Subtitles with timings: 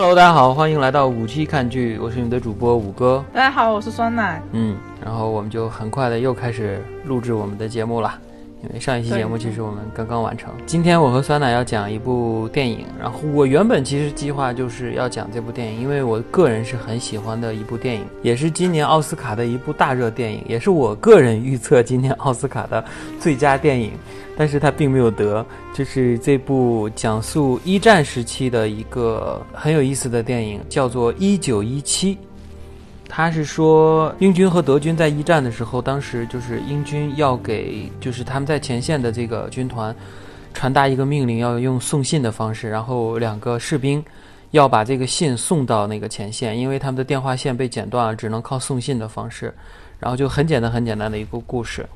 [0.00, 3.24] Hello，大家好，欢迎来到五期看剧，我是你们的主播五哥。
[3.34, 4.40] 大家好，我是酸奶。
[4.52, 8.16] 嗯，然后我们就很快的又开始录制我们的节目了。
[8.62, 10.52] 因为上一期节目其实我们刚刚完成。
[10.66, 22.84] 今天我和酸奶要讲一部电影，然后我原本其实计划就是要讲这部电影，因为我个人是很喜欢的一部电影，也是今年奥斯卡的一部大热电影，也是我个人预测今年奥斯卡的
[23.20, 23.92] 最佳电影，
[24.36, 32.14] 但是它并没有得，就是这部讲述一战时期的一个很有意思的电影，叫做《一九一七》。
[33.08, 39.94] 他是说，英军和德军在一战的时候，当时就是英军要给，就是他们在前线的这个军团
[40.52, 44.04] 传达一个命令，要用送信的方式，然后两个士兵
[44.50, 49.52] 要把这个信送到那个前线，因为他们的电话线被剪断了，只能靠送信的方式，
[49.98, 51.88] 然后就很简单很简单的一个故事。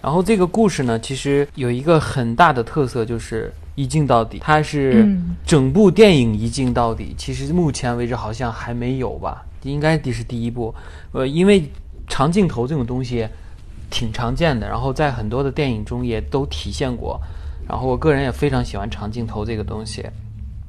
[0.00, 5.06] 然后这个故事呢，其实有一个很大的特色，就是一镜到底，它是
[5.46, 7.14] 整部电影一镜到底。
[7.18, 9.44] 其实目前为止好像还没有吧。
[9.64, 10.74] 应该这是第一部，
[11.12, 11.68] 呃，因为
[12.06, 13.26] 长镜头这种东西
[13.90, 17.20] 挺常见的，然后在很多的电影中也都体现过，
[17.68, 20.04] 然后我个人也非常喜欢长镜头这个东西。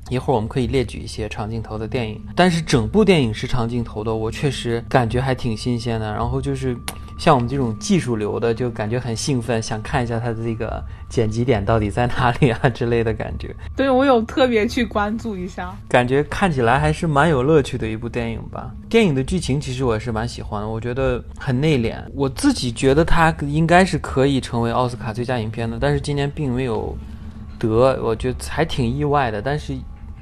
[0.09, 6.11] 一会儿我们可以列举一些长镜头的电影，但是整部电影是长镜头的，我确实感觉还挺新鲜的。
[6.11, 6.75] 然后就是。
[7.17, 13.55] 像我们这种技术流的，就感觉很兴奋，想看一下它的这个剪辑点到底在哪里啊之类的感觉。
[13.75, 18.71] 对我有特别去关注一下，感觉看起来还是蛮有乐趣的一部电影吧。
[18.89, 21.95] 电影的剧情其实我也是蛮喜欢的，我觉得很内敛。
[22.13, 26.97] 我自己觉得它应该是可以成为奥斯卡最佳影片的，但是今年并没有
[27.57, 29.41] 得，我觉得还挺意外的。
[29.41, 29.73] 但是。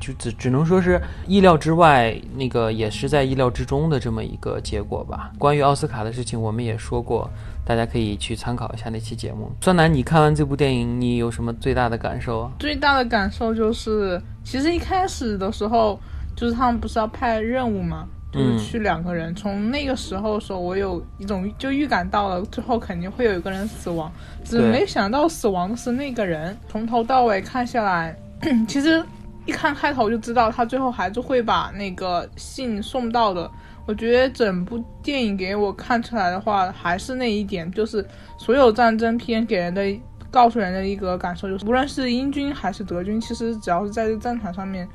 [0.03, 5.31] 就只只能说是意料之外，那个也是在意料之中的这么一个结果吧。
[5.39, 7.29] 关于奥斯卡的事情，我们也说过，
[7.65, 9.49] 大家可以去参考一下那期节目。
[9.61, 12.51] 酸楠，你看完这部电影，你有什么最大的感受啊？
[12.59, 15.97] 最大的感受就是，其实一开始的时候，
[16.35, 18.05] 就是他们不是要派任务吗？
[18.33, 19.33] 就是去两个人。
[19.33, 24.11] 从那个时候的时候，我有一种就预感到了，最后肯定会有一个人死亡，
[24.43, 26.57] 只没想到死亡的是那个人。
[26.67, 28.13] 从头到尾看下来，
[28.67, 29.01] 其实。
[29.45, 33.49] 一看开头就知道他最后还是会把那个信送到的。
[33.85, 38.05] 我觉得整部电影给我看出来的话，还是那一点，就是
[38.37, 39.83] 所有战争片给人的、
[40.31, 44.87] 告诉人的一个感受，就是无论是英军还是德军，其实只要是在这战场上面，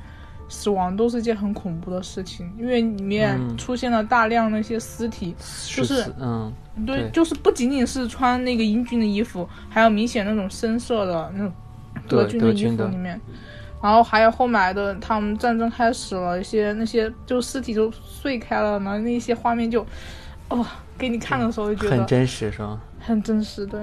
[0.47, 5.35] 死亡都是件很恐怖的事情，因为里面出现了大量那些尸体，
[5.67, 6.51] 就是嗯，
[6.87, 11.53] 对，就是不仅仅是穿那个英军的衣服，还有明显那种深色的那种
[12.07, 13.21] 德军的衣服里面。
[13.81, 19.85] 然后还有后来的，他们战争开始了，一些那些就尸体就碎开了，然后那些画面就，
[20.49, 20.65] 哦，
[20.97, 22.81] 给你看的时候就觉得很真实，是吗？
[22.99, 23.79] 很真实，对。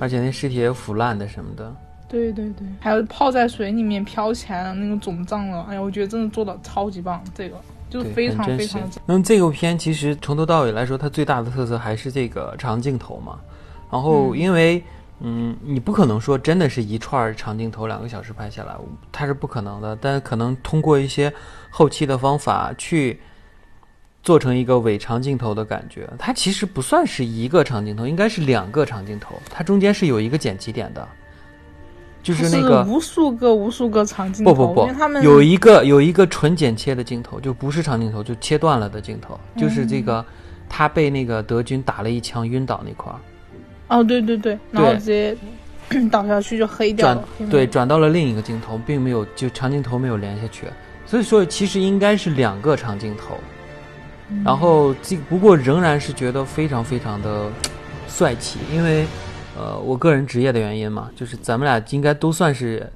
[0.00, 1.72] 而且那尸体也腐烂的什么的。
[2.08, 7.56] 对对对，还有泡在水里面飘起来的那个肿胀了，哎呀，我觉得真的做的超级棒，这个
[7.88, 8.82] 就是非常非常。
[9.06, 13.38] 那么这个片其实从头到尾来说，它最大的特色还是这个长镜头嘛。
[13.90, 14.82] 然后因为。
[15.20, 18.76] 嗯，你不可能说真的是一串长镜头两个小时拍下来，
[19.10, 19.96] 它是不可能的。
[20.00, 21.32] 但可能通过一些
[21.70, 23.18] 后期的方法去
[24.22, 26.08] 做成一个伪长镜头的感觉。
[26.18, 29.34] 它其实不算是一个长镜头，应该是两个长镜头。
[29.50, 31.08] 它中间是有一个剪辑点的，
[32.22, 34.54] 就是那个无数个无数个长镜头。
[34.54, 40.24] 不不不，有一个有一个纯剪切的镜头，就不是长镜头，就切断了的镜头，就是这个
[40.68, 43.18] 他被那个德军打了一枪晕倒那块儿。
[43.88, 45.36] 哦，对对对，然后直接
[46.10, 47.28] 倒下去就黑掉了。
[47.50, 50.66] 对，转到了另一个镜头，并没有就长镜头没有连下去，
[51.06, 53.38] 所以说其实应该是两个长镜头。
[54.44, 57.50] 然后这不过仍然是觉得非常非常的
[58.06, 59.06] 帅气，因为
[59.58, 62.90] 呃我个人职业的原因嘛，就是咱们俩应该都算是。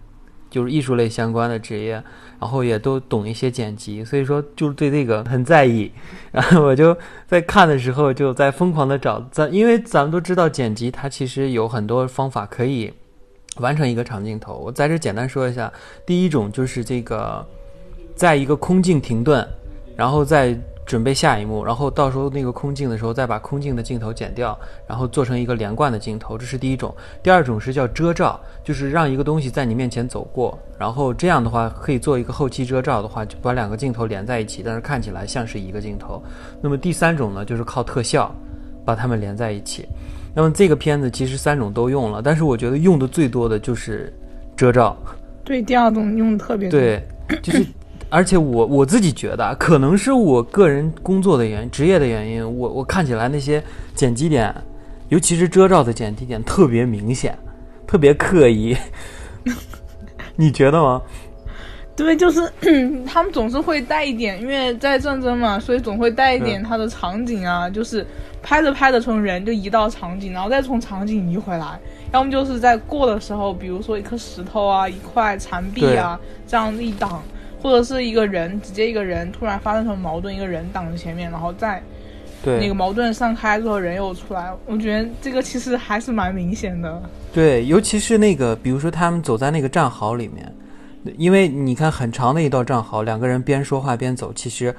[0.51, 2.05] 就是艺术类相关的职业，
[2.43, 5.89] 然后也都懂一些剪辑，所以说就是对这个很在意。
[6.33, 12.93] 然后我就在看的时候就在疯狂的找，咱因为咱们都知道剪辑它其实有很多方法可以
[13.59, 14.55] 完成一个长镜头。
[14.55, 15.73] 我在这简单说一下，
[16.05, 17.47] 第一种就是这个，
[18.17, 19.47] 在一个空镜停顿，
[19.97, 20.59] 然后再。
[20.93, 26.95] 准备下一幕，然后到时候那个空镜的时候，再把空镜的镜头剪掉，然后做成一个连贯的镜头，这是第一种。
[27.23, 36.23] 第二种是叫遮罩，就是让一个东西在你面前走过，然后这样的话可以做一个后期遮罩的话，就把两个镜头连在一起，但是看起来像是一个镜头。
[36.61, 38.31] 那么第三种呢，就是靠特效
[38.85, 39.89] 把它们连在一起。
[40.35, 44.13] 那么这个片子其实三种都用了，但是我觉得用的最多的就是
[44.55, 44.95] 遮罩。
[45.43, 46.79] 对，第二种用的特别多。
[46.79, 47.03] 对，
[47.43, 47.65] 就是。
[48.13, 53.65] 而且我我自己觉得，可能是我个人工作的原因、职业的原因，我我看起来那些
[53.95, 54.55] 剪辑点，
[55.09, 57.35] 尤其是遮罩的剪辑点特别明显，
[57.87, 58.77] 特别刻意。
[60.37, 61.01] 你觉得吗？
[61.97, 62.41] 对，就是
[63.07, 68.07] 他们总是会带一点，因为在战争嘛，所以总会带一点他的场景啊，就是
[68.43, 71.79] 拍着拍着从人就移到场景，然后再从场景移回来，
[72.13, 77.23] 要么就是在过的时候，比如说一颗石头啊，一块残壁啊，这样一挡，
[77.63, 81.83] 或者是一个人直接一个人突然发生什么矛盾，一个人挡在前面，然后再
[82.45, 87.03] 那个矛盾散开之后人又出来，我觉得这个其实还是蛮明显的。
[87.33, 90.53] 对，尤其是那个，比如说他们走在那个战壕里面。
[91.19, 94.73] 因为你看很长的一道战壕，两个人边说话边走，其实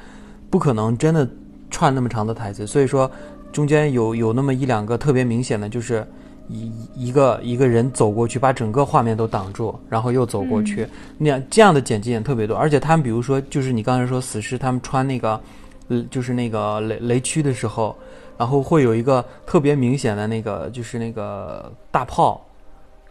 [0.49, 1.27] 不可能真的
[1.69, 2.65] 串那么长的台词。
[2.65, 3.11] 所以说
[3.51, 6.07] 中间有有那么一两个特别明显的，就是
[6.49, 10.87] 一一个一个人走过去，把整个画面都挡住，然后又走过去，
[11.17, 12.55] 那样这样的剪辑也特别多。
[12.55, 15.39] 而且他们比如说，就是你刚才说死尸，他们穿那个
[15.87, 17.95] 呃，就是那个雷雷区的时候，
[18.37, 22.45] 然后会有一个特别明显的那个，就是那个大炮，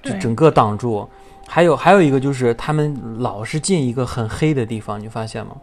[0.03, 1.09] 就整个挡住。
[1.47, 5.57] 还有还有一个就是他们老是进一个很黑的地方，你发现吗？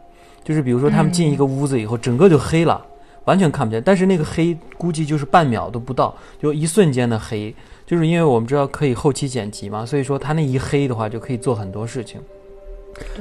[0.44, 2.86] 就是比如说他们进一个屋子以后，整个就黑了，
[3.26, 3.82] 完全看不见。
[3.84, 7.54] 但是那个黑估计就是半秒都不到，就一瞬间的黑。
[7.86, 12.22] 就是因为我们知道可以后期剪辑嘛，所以说他那一黑的话就可以做很多事情。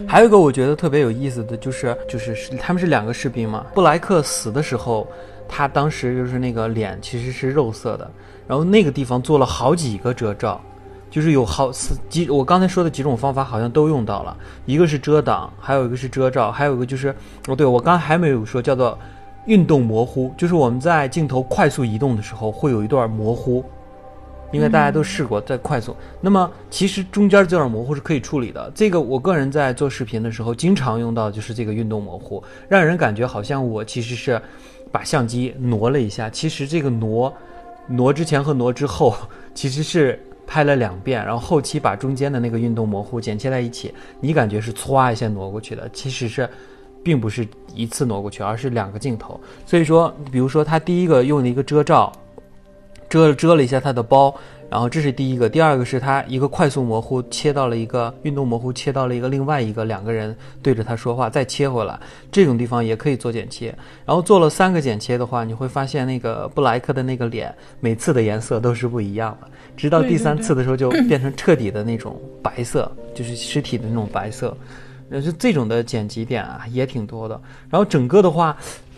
[0.07, 3.65] 还有一个我觉得特别有意思的就是，就是他们是两个士兵嘛。
[3.75, 5.07] 布莱克死的时候，
[5.49, 8.11] 他当时就是那个脸其实是肉色的，
[8.47, 10.61] 然后那个地方做了好几个遮罩。
[11.11, 11.73] 就是有好
[12.11, 14.37] 几，我刚才说的几种方法好像都用到了，
[14.67, 17.15] 一个是遮挡，还有一个是遮罩，还有一个就是，
[17.47, 18.99] 哦，对我刚还没有说叫做
[19.49, 23.65] 运动模糊，就是我们在镜头快速移动的时候会有一段模糊，
[24.53, 28.71] 因为大家都试过在快速，那么其实中间这段模糊是可以处理的。
[28.75, 34.41] 这个我个人在做视频的时候经常用到，就是这个运动模糊，让人感觉好像我其实是
[34.93, 37.33] 把相机挪了一下，其实这个挪
[37.89, 39.15] 挪之前和挪之后
[39.55, 40.23] 其实是。
[40.51, 46.49] 拍了两遍，然后后期把中间的那个运动模糊剪切在一起，你感觉是唰一下挪过去的，其实是，
[47.03, 49.41] 并不是一次挪过去，而是两个镜头。
[49.67, 52.13] 所以说，比如说他第一个用了一个遮罩，
[53.09, 54.35] 遮遮了一下他的包。
[54.71, 61.99] 然后这是第一个，第二个是他一个快速模糊切到了一个运动模糊，切到了一个另外一个两个人对着他说话，再切回来，
[62.31, 63.75] 这种地方也可以做剪切。
[64.05, 74.55] 然后做了三个剪切的话，你会发现那个布莱克的那个脸每次的颜色都是不一样的，直到第三次的时候就变成彻底的那种白色，就是尸体的那种白色。
[75.11, 77.41] 呃，就这种的剪辑点啊也挺多的。
[77.71, 78.57] 然后整个的话，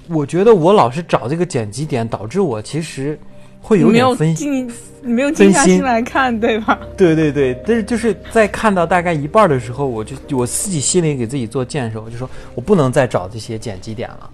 [0.08, 3.18] 我觉得我老是找这个剪辑点，导致我其实。
[3.62, 4.66] 会有点分心，
[5.02, 6.80] 你没有静下心来看，对吧？
[6.96, 14.30] 对对对，但是就是在看到大概一半的时候，我就我自己心里给自己做建设，我就说我不能再找这些剪辑点了。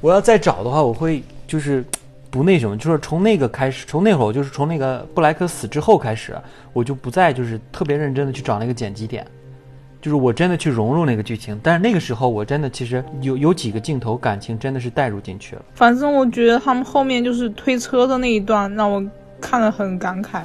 [0.00, 1.84] 我要再找的话，我会就是
[2.30, 6.36] 不那什么，就是从那个开始，从那会儿就是从那个布莱克死之后开始，
[6.72, 9.24] 我就不再就是特别认真的去找那个剪辑点。
[10.04, 15.62] 就是我真的去融入那个剧情，但是那个时候我真的其实有有几个镜头感情真的是带入进去了。
[15.74, 19.02] 反正我觉得他们后面就是推车的那一段让我
[19.40, 20.42] 看了很感慨。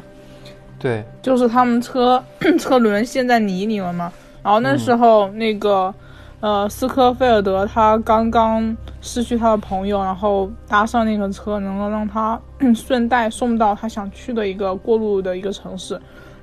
[0.80, 2.24] 对，就是他们车
[2.58, 4.10] 车轮陷在泥里了嘛，
[4.42, 5.94] 然后那时候那个
[6.40, 12.40] 呃斯科菲尔德他刚刚失去他的朋友，然后搭上那个车，能够让他
[12.74, 16.00] 顺带送到他想去的一个过路的一个城市，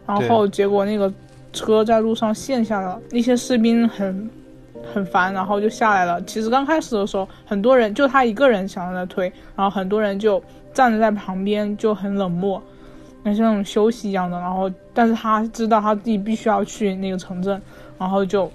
[0.06, 1.10] 然后结果那个。
[1.56, 4.30] 车在路上陷下了，那些士兵很
[4.92, 6.22] 很烦，然后就下来了。
[6.22, 10.42] 其实刚开始的时候，很多人就他一个人想着推，然后很多人就
[10.74, 12.62] 站着在旁边就很冷漠，
[13.24, 14.38] 像那种休息一样的。
[14.38, 17.60] 然后，但是他知道他自己必须要去那个城镇，
[17.98, 18.46] 然后就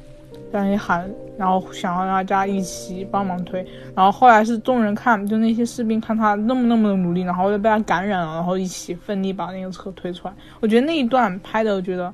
[0.53, 3.65] 在那里喊，然后想要大家一起帮忙推。
[3.95, 10.33] 然后后来是众人看，就那些士兵看他那么那么的努力，然后就被他感染了，然后一起奋力把那个车推出来。
[10.61, 12.13] 我觉得那一段拍的，我觉得。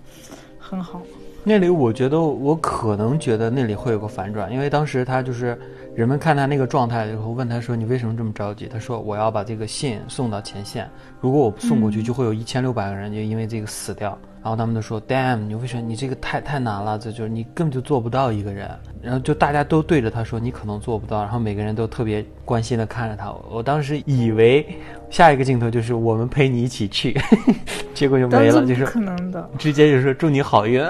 [0.70, 1.02] 很好，
[1.46, 5.58] 那里我觉得我可能觉得那里会有个反转，因为当时他就是
[5.96, 10.90] 人们看他那个状态以后，问他说：“你为什么这么着急？”他说：“我要把这个信送到前线，
[11.22, 16.98] 如果我不送过去，就会有一千六百个人就因为这个死掉。”然后他们都说：“Damn，你为什么你这个太太难了？
[16.98, 18.70] 这就是你根本就做不到一个人。”
[19.04, 23.30] 然后就大家都对着他说：“你可能做不到。”然后每个人都特别关心的看着他。
[23.52, 24.66] 我当时以为
[25.10, 27.14] 下一个镜头就是我们陪你一起去，
[27.94, 30.82] 结果就没了，就是可能的，直接就说祝你好运。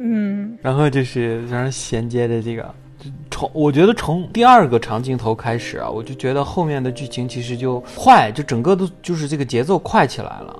[0.00, 2.74] 嗯， 然后就是然后衔接的这个，
[3.30, 10.56] 从我觉得从第二个长镜头开始啊，我就觉得后面的剧情其实就快，就整个都就是这个节奏快起来了。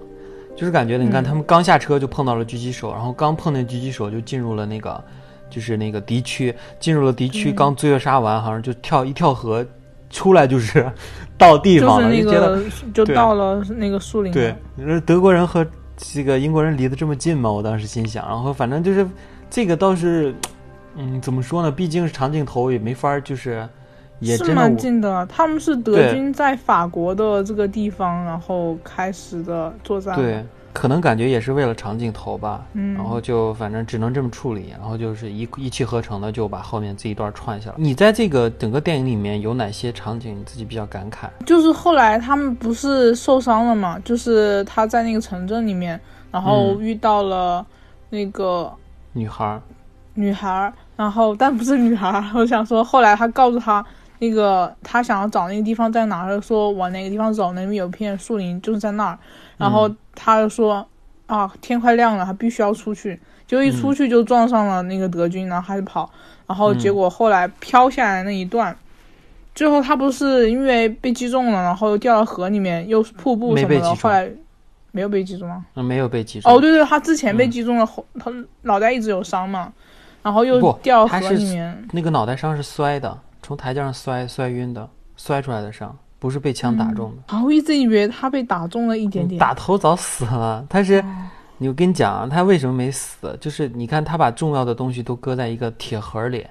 [0.57, 5.03] 就是感觉，你看他们刚下车就碰到了狙击手，然后刚碰见狙击手就进入了那个，
[5.51, 9.67] 就是那个敌区，进入了敌区，刚追杀完，好像就跳一跳河，
[10.11, 10.91] 出来就是
[11.37, 12.63] 到地方了，就觉得
[12.95, 14.33] 就到了那个树林。
[14.33, 14.55] 对，
[15.05, 17.51] 德国人和这个英国人离得这么近吗？
[17.51, 19.07] 我当时心想，然后反正就是
[19.51, 20.35] 这个倒是
[20.97, 21.71] 嗯，怎么说呢？
[21.71, 23.69] 毕竟是长镜头，也没法就是
[24.21, 25.27] 也是蛮近的。
[25.27, 30.15] 他们是德军在法国的这个地方，然后开始的作战。
[30.17, 30.45] 对。
[30.73, 37.77] 可能感觉也是为了长镜头吧，嗯，然后就反正只能这么处理，然后就是一一气呵成的就把后面这一段串下来。
[37.79, 41.29] 你在这个整个电影里面有哪些场景你自己比较感慨？
[41.47, 45.99] 就是后来他们不是受伤了嘛，就是他在那个城镇里面，
[46.33, 47.65] 然后遇到了
[48.11, 48.69] 那个
[49.13, 49.61] 女孩，
[50.15, 53.87] 女孩，然后但不是女孩，我想说后来他告诉他
[54.29, 59.19] 那个他想要找那个地方在哪儿，说往哪个地方走，那边有片树林，就是在那儿，
[59.57, 59.91] 然后。
[60.17, 60.87] 他就说
[61.27, 63.21] ：“啊，天快亮了，他必须要出去。
[63.49, 66.09] 就一出去就撞上了那个德军，然后还是跑。
[66.47, 68.75] 然后结果后来飘下来那一段，
[69.57, 73.93] 最后他不是因为被击中了，然后又掉到河里面，又是瀑布什么的。
[73.97, 74.31] 后来
[74.93, 75.65] 没有被击中吗？
[75.75, 76.53] 没有被击中。
[76.53, 79.73] 哦，对对，他之前被击中了，后他脑袋一直有伤嘛，
[80.23, 81.89] 然后又掉河里面。
[81.91, 90.65] 那个脑袋伤是摔的，从台阶上摔摔晕的，摔出来的伤。”不是被枪打中的，啊我一直以为他被打中了一点点，打头早死了。
[90.71, 91.05] 他是，
[91.59, 93.37] 你我跟你讲啊，他为什么没死？
[93.43, 96.47] 就是你看，他把重要的东西都搁在一个铁盒里，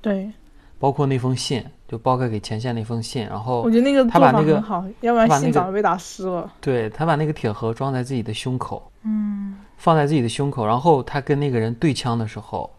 [0.00, 0.30] 对，
[0.78, 3.26] 包括那封信，就包括给前线那封信。
[3.26, 6.48] 然后我觉得那个他把那个好，要不然信早就被打湿了。
[6.60, 10.64] 对他把那个铁盒装在自己的胸口，嗯，放在自己的胸口。
[10.64, 12.70] 然后他跟那个人对枪的时候，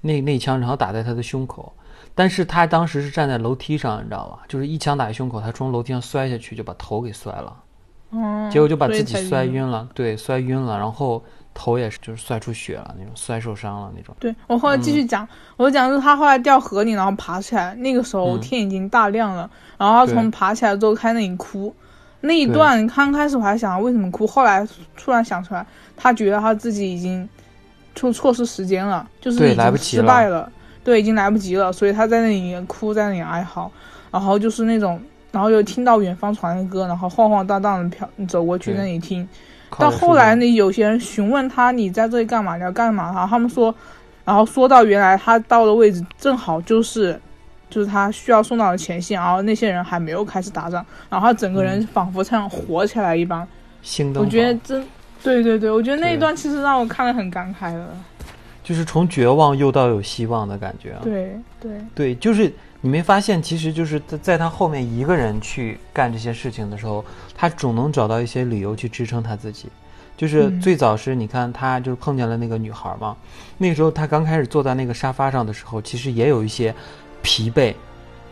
[0.00, 1.72] 那那枪然后打在他的胸口。
[2.16, 4.38] 但是他当时是站在楼梯上，你知道吧？
[4.48, 7.54] 就是一枪打胸口，他从楼梯上摔下去，就把头给摔了。
[8.10, 9.86] 嗯，结果就把自己摔晕了。
[9.92, 14.16] 对，摔晕了，然后头也是就是摔出血了那种，摔受伤了那种。
[14.18, 21.74] 对我后来继续讲，我讲是他后来掉河里，然后爬起来，那个时候天已经大亮了，然后他从爬起来之后开始那里哭，
[22.22, 27.28] 那一段刚开始我还想为什么哭，后来突然想出来，他觉得他自己已经
[27.94, 30.50] 错错失时间了，就是已经失败了。
[30.86, 33.68] 对，已经来不及了，所以他在那里哭，在那里哀嚎，
[34.12, 35.02] 然后就是那种，
[35.32, 39.28] 然后又听到远方传来歌，然后晃晃荡荡的飘走过去那里听。
[39.76, 42.56] 到后来呢，有些人询问他，你在这里干嘛？
[42.56, 43.06] 你要干嘛？
[43.12, 43.74] 然后他们说，
[44.24, 47.20] 然后说到原来他到的位置正好就是，
[47.68, 53.44] 就是他需要送到的前线，然后那些人还没有开始打仗，然后他整个人仿佛像活起来一般。
[54.14, 54.86] 我觉得真，
[55.20, 57.88] 对对对，我觉得那一段其实让我看了很感慨的。
[58.66, 60.96] 就是从绝望又到有希望的感觉。
[61.00, 69.68] 对对对，就是你没发现，其实就是在在他后面一个人去干这些事情的时候，他总能找到一些理由去支撑他自己。
[70.16, 73.16] 就是最早是你看他就是碰见了那个女孩嘛，
[73.56, 76.74] 那个时候他刚开始坐在那个沙发上的时候，其实也有一些
[77.22, 77.72] 疲惫，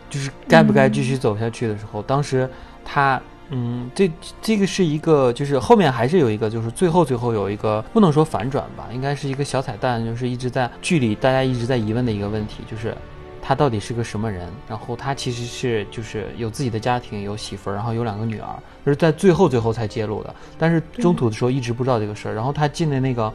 [0.09, 2.49] 就是该不该继续走下去的时候，当时
[2.83, 3.21] 他。
[3.49, 4.11] 嗯，这
[4.41, 12.97] 这个是一个，就是后面还是有一个，就是最后最后有一个不能说反转吧，应该是一个小彩蛋，就是一直在剧里大家一直在疑问的一个问题，就是
[13.41, 14.51] 他到底是个什么人？
[14.67, 18.49] 然后他其实是就是有自己的家庭，有媳妇儿，然后有两个女儿，
[18.83, 20.33] 就是在最后最后才揭露的。
[20.57, 22.33] 但是中途的时候一直不知道这个事儿。
[22.33, 23.31] 然后他进的那个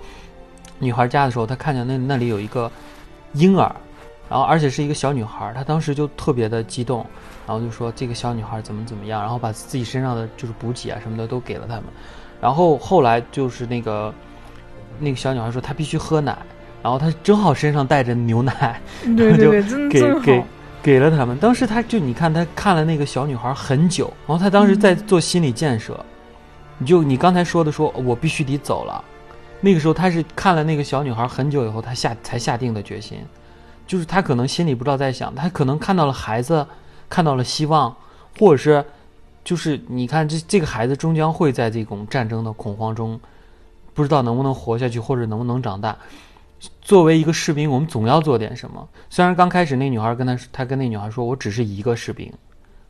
[0.81, 2.69] 女孩家的时候，他看见那那里有一个
[3.35, 3.73] 婴儿，
[4.29, 7.07] 然后而且是一个小女孩，他当时就特别的激动。
[7.51, 11.87] 然后就说这个小女孩怎么怎么样，然后把自己身上的就是补给啊什么的都给了他们，
[12.41, 14.15] 然后后来就是那个
[15.01, 16.39] 那个小女孩说她必须喝奶，
[16.81, 18.81] 然后她正好身上带着牛奶，
[19.17, 20.45] 对对对，真给给
[20.81, 21.37] 给了他们。
[21.39, 25.99] 当时他就你看他看了那个小女孩很久，然后他当时在做心理建设。
[26.79, 29.03] 你就你刚才说的说我必须得走了，
[29.61, 33.19] 那个时候他是看了那个小女孩很久以后，他下才下定的决心，
[33.89, 36.65] 就是他可能心里不知道在想，他可能看到了孩子。
[37.11, 37.95] 看到了希望，
[38.39, 38.83] 或者是，
[39.45, 43.21] 就是你看这这个孩子终将会在这种战争的恐慌中，
[43.93, 45.95] 不知道能不能活下去，或者能不能长大。
[46.83, 48.87] 作为一个士兵，我们总要做点什么。
[49.09, 52.31] 虽然刚开始那女孩跟他，他跟那女孩说：“我只是一个士兵，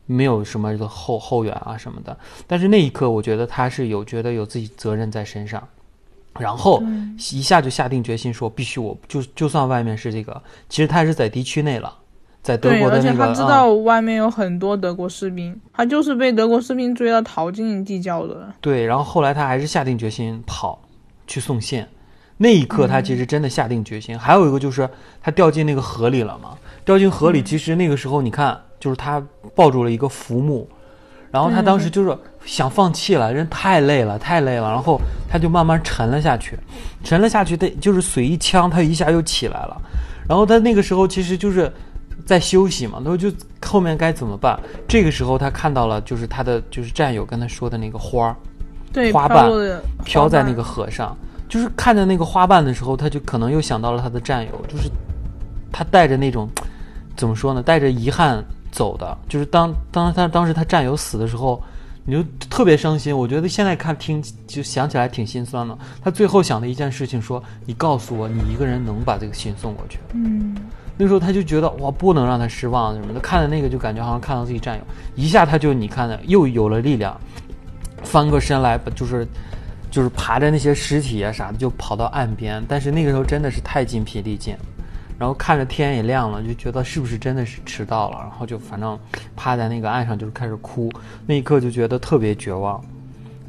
[0.05, 5.65] 没有什么的后后援啊什么的。”但是那一刻，我觉得他是有觉得有自己责任在身上，
[6.37, 6.83] 然后
[7.17, 11.97] 一下就下定决心说：“必须我就就算外面是这个，其实他是在敌区内了。”
[12.41, 18.51] 在德国的那个，而且他知道外面有很多德国士兵，他就是被德国士兵追到逃进地窖的。
[18.59, 20.81] 对，然后后来他还是下定决心跑，
[21.27, 21.85] 去送信。
[22.37, 24.17] 那一刻，他其实真的下定决心。
[24.17, 24.89] 还有一个就是
[25.21, 26.57] 他掉进那个河里了嘛？
[26.83, 30.67] 掉进河里，其实那个时候你看，就是他抱住了一个浮木，
[31.29, 36.57] 然后他当时就是想放弃了，人太累了，太累了，然后他就慢慢沉了下去，
[37.03, 39.79] 沉了下去，他就是水一呛，他一下又起来了。
[40.27, 41.71] 然后他那个时候其实就是。
[42.25, 43.31] 在休息嘛，那就
[43.65, 44.59] 后面该怎么办？
[44.87, 48.35] 这个时候他看到了，就是他的就是战友跟他说的那个花儿，
[48.91, 49.49] 对，花瓣
[50.03, 51.15] 飘在那个河上，
[51.49, 54.89] 就是看着那个花瓣的时候，他就可能又想到了他的战友，就是
[55.71, 56.49] 他带着那种
[57.15, 57.61] 怎么说呢？
[57.61, 61.61] 带着遗憾走的，就是当当他当时他战友死的时候，
[62.03, 63.15] 你就特别伤心。
[63.15, 65.77] 我觉得现在看听就想起来挺心酸的。
[66.03, 70.55] 他最后想的一件事情说：“你告诉我，你一个人能把这个信送过去。”嗯，
[71.01, 73.19] 那时候他就觉得哇，不能让他失望什么的。
[73.19, 74.83] 看的那个就感觉好像看到自己战友，
[75.15, 77.19] 一下他就你看的又有了力量，
[78.03, 79.27] 翻过身来就是。
[79.89, 82.63] 就是爬着那些尸体啊啥的，就跑到岸边。
[82.65, 84.55] 但是那个时候真的是太筋疲力尽，
[85.19, 88.19] 然后看着天也亮了，就觉得是不是真的是迟到了？
[88.21, 88.97] 然后就反正
[89.35, 90.89] 趴在那个岸上，就是开始哭。
[91.27, 92.81] 那一刻就觉得特别绝望。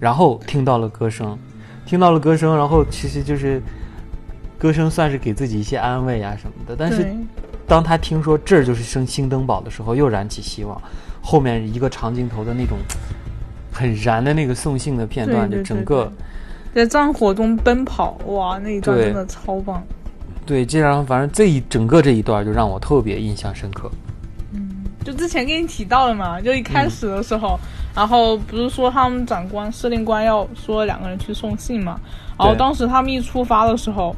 [0.01, 1.39] 然后听到了歌声，
[1.87, 3.63] 听到了歌声，然后其实就是
[4.63, 6.77] 歌声算是给自己一些安慰啊什么的。
[6.79, 7.13] 但是
[7.67, 10.81] 当他听说这儿就是升星登堡的时候，又燃起希望。
[11.21, 12.79] 后面一个长镜头的那种
[13.73, 16.13] 很燃的那个送信的片段，就整个。
[16.73, 19.83] 在战火中奔跑，哇，那一段真的超棒。
[20.47, 23.91] 对，这样反正这一整个这一段就让我特别印象深刻。
[24.53, 27.59] 嗯，就之前跟你提到了嘛，就一开始的时候，
[27.97, 32.01] 然后不是说他们长官、司令官要说两个人去送信嘛？
[32.39, 34.15] 然后当时他们一出发的时候，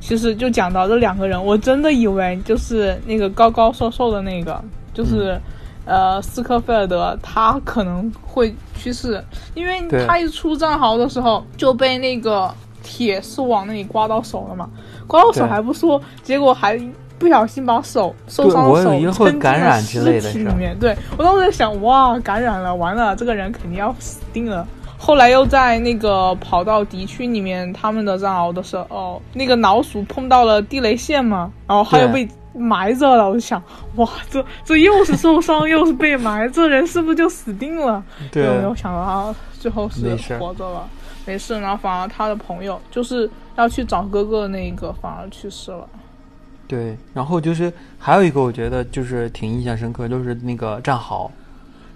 [0.00, 5.40] 其实就讲到这两个人，我真的以为就是那个高高瘦瘦的那个，就是。
[5.86, 9.20] 呃，斯科菲尔德他可能会去世，
[9.54, 14.68] 因为他一出战壕的时候就被那个铁丝网那里刮到手了嘛，
[15.08, 16.78] 刮到手还不说，结果还
[17.18, 20.78] 不小心把手受伤的手撑进了尸体里面。
[20.78, 24.64] 对我当时在想，哇，感染了，完了，这个人肯定要死定了。
[25.02, 32.28] 后来又在那个跑到敌区里面他们的战壕的时候，那个老鼠碰到了地雷线嘛，然后还有被。
[32.52, 33.62] 埋着了，我就想，
[33.94, 38.02] 哇，这这又是受伤，又是被埋，这人是不是就死定了？
[38.32, 40.84] 对，没有想到他最后是活着了，
[41.24, 41.54] 没事。
[41.60, 45.88] 然后反而他的朋友就是要去找哥哥那一个，反而去世了。
[46.66, 51.30] 对，然后就是还有一个，我觉得就是挺印象深刻，就是那个战壕，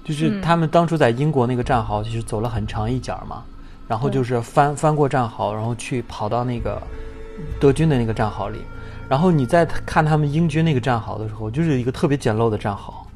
[0.04, 3.42] 就是他们当初在英国那个战壕，其实走了很长一截嘛，
[3.88, 6.80] 然后就是翻翻过战壕，然后去跑到那个
[7.58, 8.58] 德军的那个战壕里。
[9.08, 13.06] 然后你再看他们英军那个战壕的时候，就是一个特别简陋的战壕。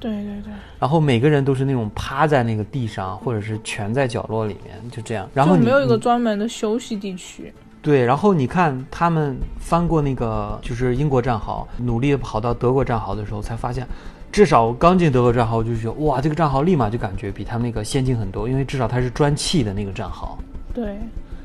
[0.00, 0.52] 对对对。
[0.78, 5.28] 然后每个人都是那种趴在那个地上，或者是蜷在角落里面，就这样。
[5.34, 7.52] 然后没有一个专门的休息地区。
[7.80, 13.86] 对，然后你看他们翻过那个就是英国战壕，努力的跑到德国战壕的时候，才发现，
[14.30, 20.38] 至少我刚进德国战壕就觉得哇，这个战壕立马就感觉比他们那个先进很多，因为至少它是砖砌的那个战壕。
[20.74, 20.96] 对。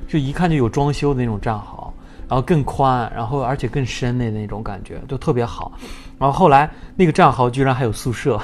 [0.08, 1.92] 就一看就有装修的那种战壕。
[2.26, 5.72] 然后更宽，然后而且更深的那种感觉，就特别好。
[6.18, 8.40] 然后后来那个战壕居然还有宿舍，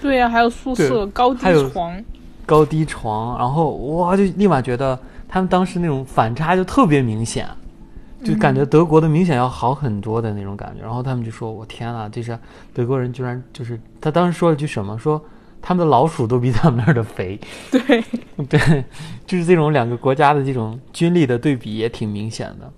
[0.00, 1.40] 对呀， 还有宿舍，高低
[1.72, 2.04] 床，
[2.44, 3.36] 高低床。
[3.36, 4.96] 然后哇，就立马觉得
[5.28, 7.48] 他们当时那种反差就特别明显，
[8.26, 10.82] 就感觉德国的明显要好很多的那种感觉。
[10.82, 12.38] 然后他们就说：“我天呐，这是
[12.72, 14.98] 德国人居然就是他当时说了句什么？
[14.98, 15.22] 说
[15.62, 17.38] 他们的老鼠都比咱们那儿的肥。”
[17.70, 18.04] 对
[18.48, 18.84] 对，
[19.26, 22.72] 就是这种两个国家的这种军力的对比也挺明显的。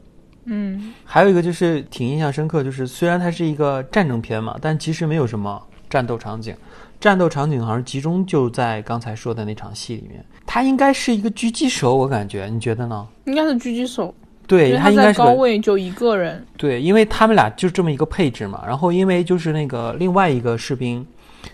[0.50, 6.56] 嗯，还有一个就是挺印象深刻，就是虽然它是一个战争片嘛，但其实没有什么战斗场景，
[6.98, 10.24] 战斗场景好像集中就在刚才说的那场戏里面。
[10.46, 13.06] 他应该是一个狙击手，我感觉，你觉得呢？
[13.26, 14.14] 应该是狙击手，
[14.48, 16.44] 对他应该是高位就一个人。
[16.56, 18.64] 对，因为他们俩就这么一个配置嘛。
[18.66, 21.06] 然后因为就是那个另外一个士兵，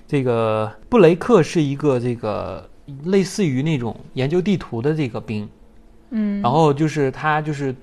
[0.09, 2.66] 这个布雷克是一个这个
[3.04, 5.46] 类似于那种研究地图的这个兵，
[6.11, 7.74] 嗯，然后就是他就是。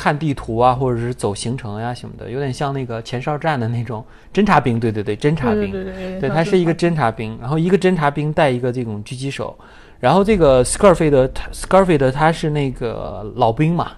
[0.00, 4.78] 看地图啊，或者是走行程呀什么的，有点像那个前哨站的那种侦察兵。
[4.78, 5.72] 对对对，侦察兵。
[5.72, 9.58] 对对对，对他是一个侦察兵，然后一个侦察兵带一个这种狙击手，
[9.98, 13.90] 然后这个 Scarfield Scarfield 他是那个老兵嘛，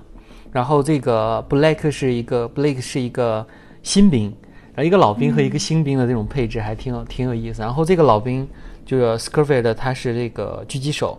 [0.52, 3.46] 然后这个 Blake 是一个 Blake 是一个
[3.82, 4.34] 新兵，
[4.74, 7.62] 然后一个老兵和一个新兵的这种配置还挺有挺有意思。
[7.62, 8.48] 然后这个老兵
[8.84, 11.18] 就是 Scarfield 他是这个狙击手，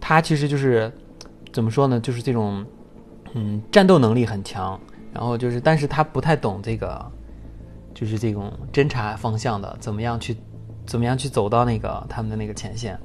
[0.00, 0.92] 他其实就是
[1.52, 2.64] 怎么说呢，就是这种。
[3.34, 4.78] 嗯，战斗能力很强，
[5.10, 7.02] 然后就是，但是他不太懂这个，
[7.94, 10.36] 就是这种侦察方向的，怎么样去，
[10.84, 13.00] 怎么样去走到那个他们的那个前线。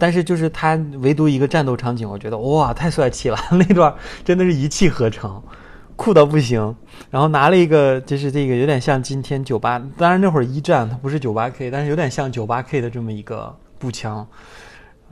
[0.00, 5.40] 但是就是他唯独一个战斗场景，我觉得哇，太帅气了， 那段真的是一气呵成，
[5.94, 6.74] 酷到不行。
[7.10, 14.26] 然后拿了一个，就是这个有点像今天九八，当然那会儿一战它不是九八 K，但是有点像九八 K 的这么一个步枪，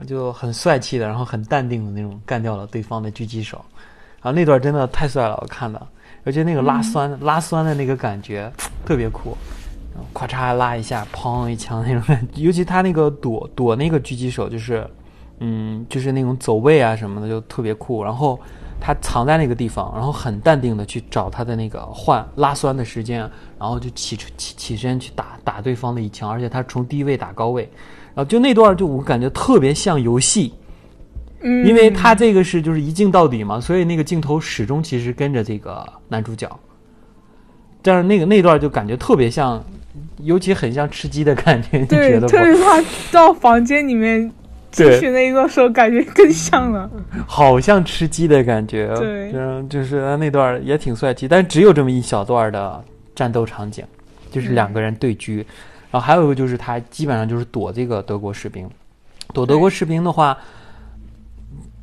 [0.07, 3.63] 就很帅气的，然后很淡定的那种干掉了对方的狙击手。
[4.21, 5.87] 然后那段真的太帅了，我看的，
[6.25, 8.53] 而且那个拉酸拉酸的那个感觉
[8.85, 9.37] 特别酷，
[10.15, 14.89] 咔嚓拉一下，砰一枪那种， 尤其他那个躲躲那个狙击手，就是，
[15.41, 18.03] 嗯，就是那种走位啊什么的就特别酷。
[18.03, 18.39] 然后
[18.81, 23.21] 他藏在那个地方，然后很淡定的去找他的那个换拉栓的时间，
[23.59, 27.69] 然后就起起起身去打打对方的一枪，而且他从低位打高位，
[28.15, 30.55] 然后就那段就我感觉特别像游戏，
[31.41, 36.49] 嗯，因为他这个是就是一镜到底嘛，所以那个镜头始终其实跟着这个男主角，
[37.83, 39.65] 但是那个那段就感觉特别像，
[40.19, 42.27] 尤其很像吃鸡的感觉， 你觉对，得不？
[42.29, 42.83] 特别是他
[43.13, 44.31] 到房间里面
[44.71, 46.91] 进去那一个时候，感觉更像了。
[47.27, 49.33] 好像吃鸡的感觉，对。
[49.33, 52.83] 嗯，就是那段也挺帅气，但只有这么一小段的
[53.15, 53.85] 战斗场景，
[54.31, 55.37] 就是两个人对狙，
[55.91, 58.69] 然后还有一个就是他基本上就是躲这个德国士兵，
[59.33, 60.37] 躲德国士兵的话，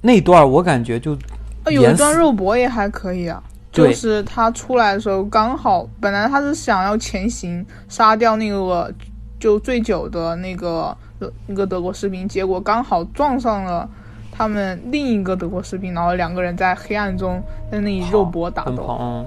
[0.01, 1.17] 那段我感觉就
[1.63, 8.91] 呃有一段肉搏也还可以啊，对就是他出来的时候刚好，本来他是想要前行杀掉那个
[9.39, 13.87] 就醉酒的那个呃那个德国士兵，结果刚好撞上了
[14.31, 18.97] 他们另一个德国士兵，然后两个人在黑暗中在那里肉搏打斗。
[18.99, 19.25] 嗯，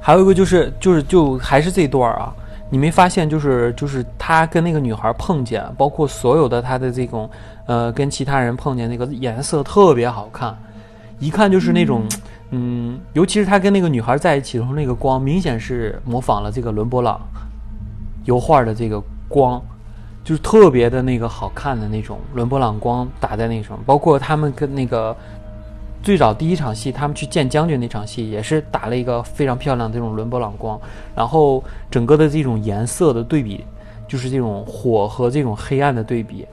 [0.00, 2.34] 还有一个就是就是就还是这段啊，
[2.70, 7.28] 你没发现就是就是他跟那个女孩碰见，包括所有的他的这种
[7.66, 10.56] 呃跟其他人碰见那个颜色特别好看，
[11.18, 12.18] 一看就是那种嗯
[12.52, 17.20] 嗯尤其是他跟那个女孩在一起的时候，那个光明显是模仿了这个伦勃朗
[18.24, 19.60] 油画的这个光。
[20.24, 25.16] 就是特别的那个好看的那种伦勃朗光打在那什么，包括他们跟那个
[26.00, 30.80] 最早第一场戏，他们去见将军那场戏，也是打了一个非常漂亮的这种伦勃朗光，
[31.16, 31.60] 然后
[31.90, 33.64] 整个的这种颜色的对比，
[34.06, 36.46] 就是这种火和这种黑暗的对比，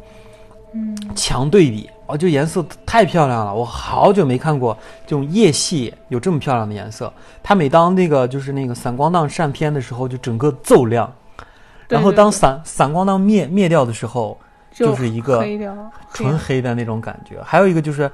[0.73, 7.13] 嗯，强对比，哦，就颜色太漂亮了，我好久没看过这种夜戏有这么漂亮的颜色。
[7.43, 11.13] 它每当那个就是那个闪光弹上片的时候，就整个奏亮，
[11.87, 14.35] 然后当散散光灯灭灭掉的时候，
[14.71, 15.45] 就是一个
[16.11, 17.37] 纯黑的那种感觉。
[17.43, 18.09] 还有一个就是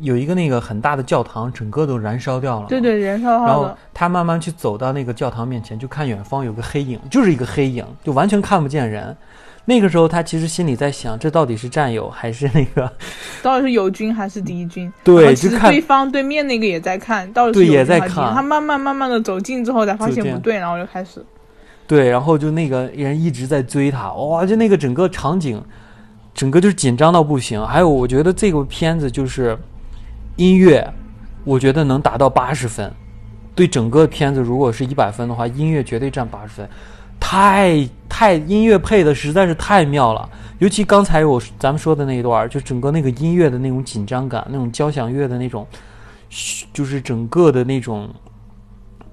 [0.00, 2.66] 有一个那个很大的教堂，整个都燃烧掉了。
[2.68, 2.78] 对。
[2.78, 9.16] 对，燃烧然后，他慢慢去走到那个教堂面前，就看远方有个黑影，就是一个黑影，就完全看不见人。
[9.64, 12.90] 那个时候他其实心里在想，这到底是战友还是那个？
[13.42, 14.92] 到底是友军还是敌军？
[15.04, 21.24] 对其实对方对面那个也在看，到底对是也在看他慢慢慢慢的走近之后，才发现不对，然后就开始。
[21.86, 25.60] 对，然后就那个人一直在追他，哇，就那个整个场景，
[26.32, 27.64] 整个就是紧张到不行。
[27.66, 29.58] 还有，我觉得这个片子就是
[30.36, 30.88] 音乐，
[31.44, 32.92] 我觉得能达到八十分。
[33.56, 36.68] 对整个片子，如果是一百分的话，音乐绝对占八十分，
[37.20, 40.28] 太太音乐配的实在是太妙了。
[40.58, 45.66] 尤其刚才我咱们说的那一段，就整个那个音乐的那种紧张感，那种交响乐的那种，
[46.72, 48.10] 就是整个的那种，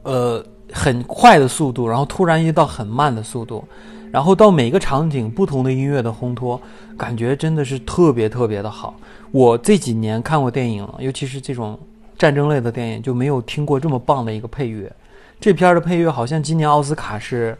[0.03, 0.43] 呃，
[0.73, 3.63] 很快的速度，然后突然一到很慢的速度，
[4.11, 6.59] 然后到每个场景不同的音乐的烘托，
[6.97, 8.95] 感觉真的是特别特别的好。
[9.31, 11.79] 我这几年看过电影了，尤其是这种
[12.17, 14.91] 战争类的电影，就没有听过这么棒的一个配乐。
[15.39, 17.57] 这片儿的配乐好像今年奥斯卡是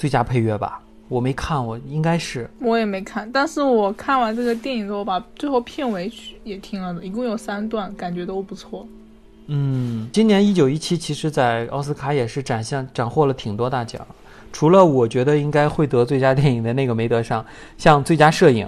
[0.00, 0.80] 最佳配乐吧？
[1.08, 2.48] 我没看，我应该是。
[2.58, 8.88] 我也没看，但是我看完这个电影之后，把最后片尾曲也听了的，一共有三段，感觉都不错。
[9.48, 14.00] 嗯，今年一九一七其实在奥斯卡也是展现斩获了挺多大奖，
[14.54, 17.44] 除了我觉得应该会得最佳电影的那个没得上，
[17.76, 18.66] 像最佳摄影、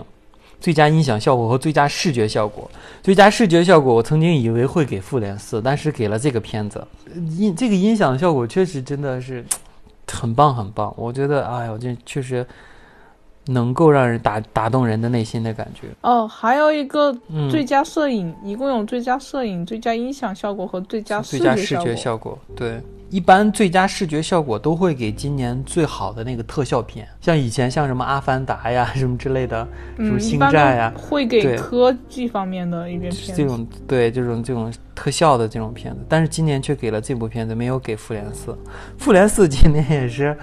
[0.60, 2.70] 最佳音响效果和最佳视觉效果。
[3.02, 6.86] 最佳视觉效果我曾经以为会给复联四，但是给了这个片子。
[7.38, 9.42] 音这个音响效果确实真的是
[10.22, 12.46] 很棒很棒，我觉得哎呦这确实
[13.46, 15.88] 能够让人打打动人的内心的感觉。
[16.02, 22.38] 哦，还有一个嗯，最佳摄影，一共有最佳摄影、最佳音响效果和最佳视最佳视觉效果。
[22.54, 33.36] 对，一般最佳视觉效果都会给今年最好的那个特效片，像以前像什么《阿凡达》呀 什么之类的，什么星战呀都会给科技方面的一边片。
[33.36, 38.52] 这种对这种这种特效的这种片子，但是今年却给了这部片子，没有给《复联四》。
[38.98, 40.36] 《复联四》今年也是，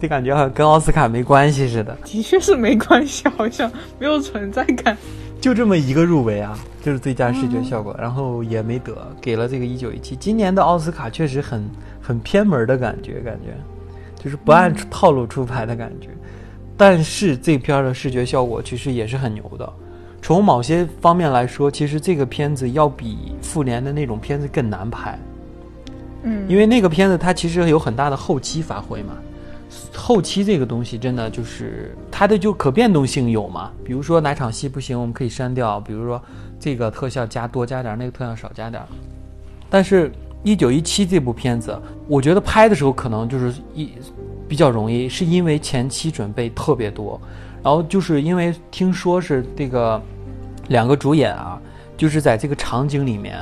[0.00, 4.96] 就感觉好像跟奥斯卡没关系似的，的确是没关系，好像没有存在感。
[5.40, 10.16] 就这么一个入围啊，就是最佳视觉效果，然后也没得，给了这个一九一七。
[10.16, 11.68] 今年的奥斯卡确实很
[12.00, 13.56] 很偏门的感觉，感觉
[14.22, 16.08] 就是不按套路出牌的感觉。
[16.76, 19.72] 但是这片儿的视觉效果其实也是很牛的。
[20.20, 25.18] 从某些方面来说，其实这个片子要比复联的那种片子更难拍，
[26.24, 29.12] 嗯，因为那个片子它其实有很大的后期发挥嘛。
[29.98, 36.22] 后期这个东西真的就是它的就可变动性有嘛，比如说哪场戏不行，我们可以删掉，比如说
[36.58, 38.88] 这个特效加多加点儿，那个特效少加点儿。
[39.68, 40.10] 但是，
[40.44, 43.90] 一九一七这部片子，我觉得拍的时候可能就是一
[44.48, 47.20] 比较容易，是因为前期准备特别多，
[47.62, 50.00] 然后就是因为听说是这个
[50.68, 51.60] 两个主演啊，
[51.96, 53.36] 就是在这个场景里面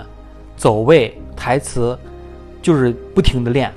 [0.57, 1.97] 走位、台词，
[2.61, 3.73] 就是不停的练，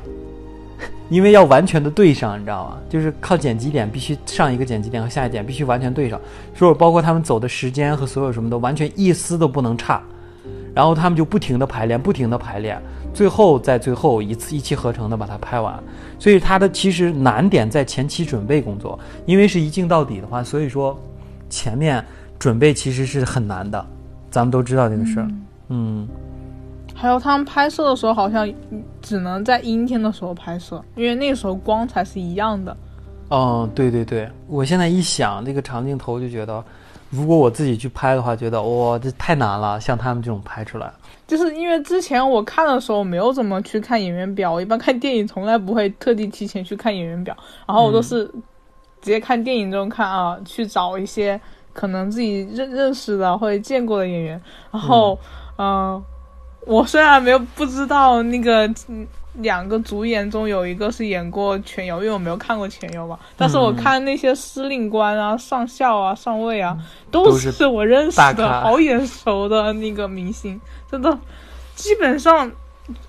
[1.09, 2.77] 因为要完全的对上，你知道吗？
[2.87, 6.19] 就是靠剪辑点，必须上一个剪辑点和下一点必须完全对上，
[6.55, 10.01] 所以包括他们走的时间和所有什么的，完全一丝都不能差。
[10.73, 12.79] 然后他们就不停的排练，不停的排练，
[13.13, 15.77] 最后在最后一次一气呵成的把它拍完。
[16.19, 20.97] 所以它的其实难点在前期准备工作，因为是一镜到底的话，所以说
[21.49, 22.05] 前面
[22.37, 23.83] 准备其实是很难的。
[24.29, 25.27] 咱们都知道这个事儿，
[25.69, 26.07] 嗯。
[27.01, 28.53] 还有他们拍摄的时候，好像
[29.01, 32.75] 只能在阴天的时候拍摄，因为那个时候光才是一样的。
[33.29, 36.61] 嗯，对对对，我现在一想那个长镜头，就觉得
[37.09, 40.91] 如果我自己去拍的话，觉得哇，这太难了，像他们这种拍出来。
[41.25, 47.33] 就是因为之前我看的时候没有怎么去看演员表，我一般看电影从来不会特地提前去看演员表，
[47.65, 48.25] 然后我都是
[48.99, 51.39] 直接看电影中看啊，去找一些
[51.71, 55.17] 可能自己认认识的或者见过的演员，然后
[55.57, 56.03] 嗯。
[56.69, 58.71] 我虽然没有不知道那个
[59.39, 63.17] 两个主演中有一个是演过全游，因为我没有看过全游嘛。
[63.35, 66.77] 但是我看那些司令官啊、上校啊、上尉啊，
[67.09, 71.17] 都是我认识的好眼熟的那个明星，真的
[71.73, 72.51] 基本上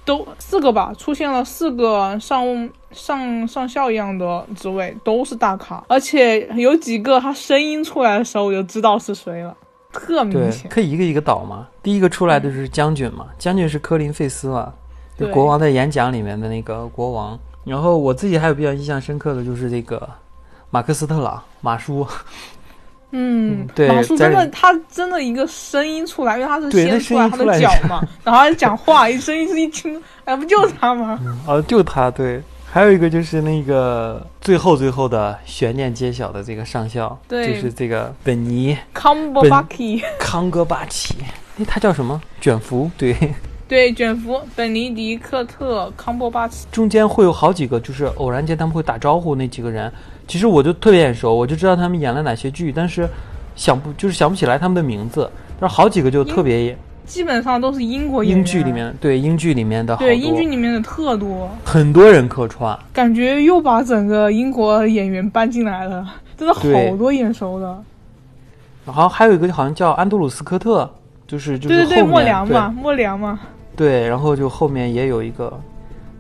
[0.06, 9.54] 都四个吧，出现了四个上上上校一样的职位，都是大咖，而且有几个他声音出来的时候，我就知道是谁了。
[9.92, 11.66] 特明显，可以一个一个倒嘛？
[11.82, 14.72] 第一个出来的是将军嘛，将军是科林费斯嘛，
[15.18, 17.38] 就国王在演讲里面的那个国王。
[17.64, 20.08] 然后我自己还有比较印象深刻的就是这个
[20.70, 22.06] 马克斯特朗马叔。
[23.12, 31.20] 嗯，对，马叔真的，他真的一个声音出来，因为他是先出来他的脚嘛，然后讲话，一声音是一听，哎，不就是他吗？
[31.46, 32.40] 哦，就他，对。
[32.72, 37.48] 还有一个就是那个最后最后的悬念揭晓的这个上校，对。
[37.48, 38.78] 就是这个本尼。
[38.94, 41.16] 康伯巴奇，康哥巴奇，
[41.58, 42.22] 哎，他叫什么？
[42.40, 43.16] 卷福，对，
[43.66, 46.68] 对，卷福，本尼迪克特康伯巴奇。
[46.70, 49.92] 中间会有好几个，就是偶然间他们会打招呼那几个人，
[50.28, 53.08] 其实我就特别眼熟，我就知道他们演了哪些剧，但是
[53.56, 55.28] 想不就是想不起来他们的名字，
[55.58, 56.78] 但是好几个就特别。
[57.10, 67.82] 基本上都是英国英剧里面，对英剧里面的，对英剧里面的特多，很多人客串，感觉又把整个英国演员搬进来了，真的好多眼熟的。
[68.86, 70.88] 然后还有一个好像叫安德鲁斯科特，
[71.26, 73.40] 就是就是对对对莫良嘛，莫良嘛。
[73.74, 75.52] 对，然后就后面也有一个，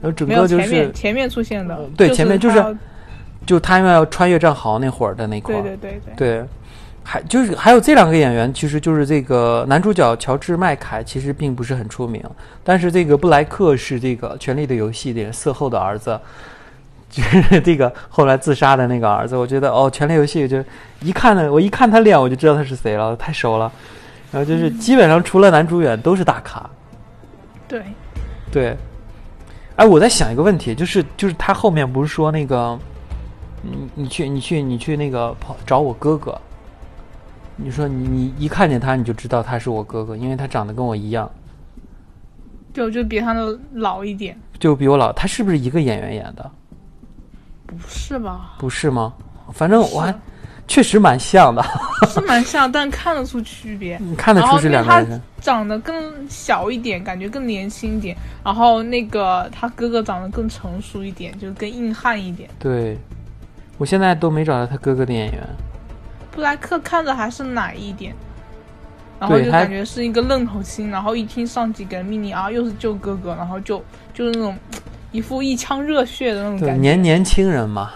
[0.02, 2.76] 然后整个就是前面前面出现的，对前面就是，
[3.46, 6.40] 就他因为要穿越战壕那会儿的那块，对对对对。
[6.40, 6.44] 对。
[7.10, 12.22] 还就是还有这两个演员，其实就是这个男主角乔治麦凯，其实并不是很出名，
[12.62, 16.16] 但是这个布莱克是这个《权力的游戏》里色后的儿子，
[17.10, 19.36] 就是这个后来自杀的那个儿子。
[19.36, 20.62] 我觉得哦，《权力游戏》就
[21.00, 23.72] 一看呢，我一看他脸，我就知道他是谁了，太熟了。
[24.30, 26.64] 然后就是基本上除了男主演都是大咖。
[27.66, 27.82] 对，
[28.52, 28.76] 对。
[29.74, 32.78] 哎，我在想一个问题，就是就是他后面不是说那个，
[33.62, 36.40] 你你去你去你去那个跑找我哥哥。
[37.62, 41.30] 你说你你一看见他你就知道他是我哥哥，因为他长得跟我一样，
[42.72, 45.12] 就就比他的老一点，就比我老。
[45.12, 46.50] 他是不是一个演员演的？
[47.66, 48.56] 不是吧？
[48.58, 49.12] 不是吗？
[49.52, 50.14] 反正我还
[50.66, 51.62] 确实蛮像的，
[52.08, 53.98] 是蛮像，但看得出区别。
[53.98, 55.20] 你看得出这两个人。
[55.40, 58.16] 长得更小一点，感觉更年轻一点。
[58.44, 62.50] 然后那个他哥哥长得更成熟一点，就是更硬汉一点。
[62.58, 62.98] 对，
[63.78, 65.48] 我现在都没找到他哥哥的演员。
[66.30, 68.14] 布莱克看着还是奶一点，
[69.18, 73.82] 然后就感觉是一个愣头青，然后一听上级给的命令啊，又是救哥哥，然后就
[74.14, 74.56] 就是那种
[75.12, 76.80] 一副一腔热血的那种感觉。
[76.80, 77.90] 年年轻人嘛，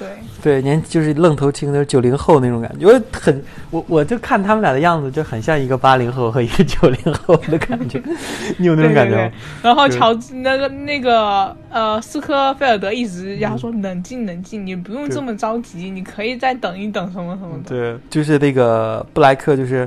[0.00, 0.08] 对
[0.42, 8.02] 对，年就是愣头青的九零后那种感觉，我很我我就看他们俩的样子，就很像一个八零后和一个九零后的感觉，
[8.56, 9.32] 你有那种感觉吗？
[9.62, 17.68] 然后乔那个那个呃斯科菲尔德一直要说冷静冷静，你不用这么着急，你可以再等一等什么什么的。
[17.68, 19.86] 对，就是那个布莱克，就是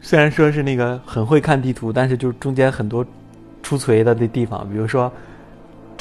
[0.00, 3.06] 虽然说是那个很会看地图，但是就中间很多
[3.62, 5.12] 出锤的那地方，比如说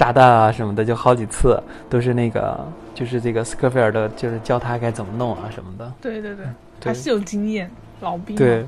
[0.01, 2.59] 炸弹啊什么的，就好几次都是那个。
[2.93, 5.91] 就是这个斯科菲尔德，就是教他该怎么弄啊什么的。
[6.01, 6.45] 对对对，
[6.83, 8.35] 还是有经验，老兵。
[8.35, 8.65] 对，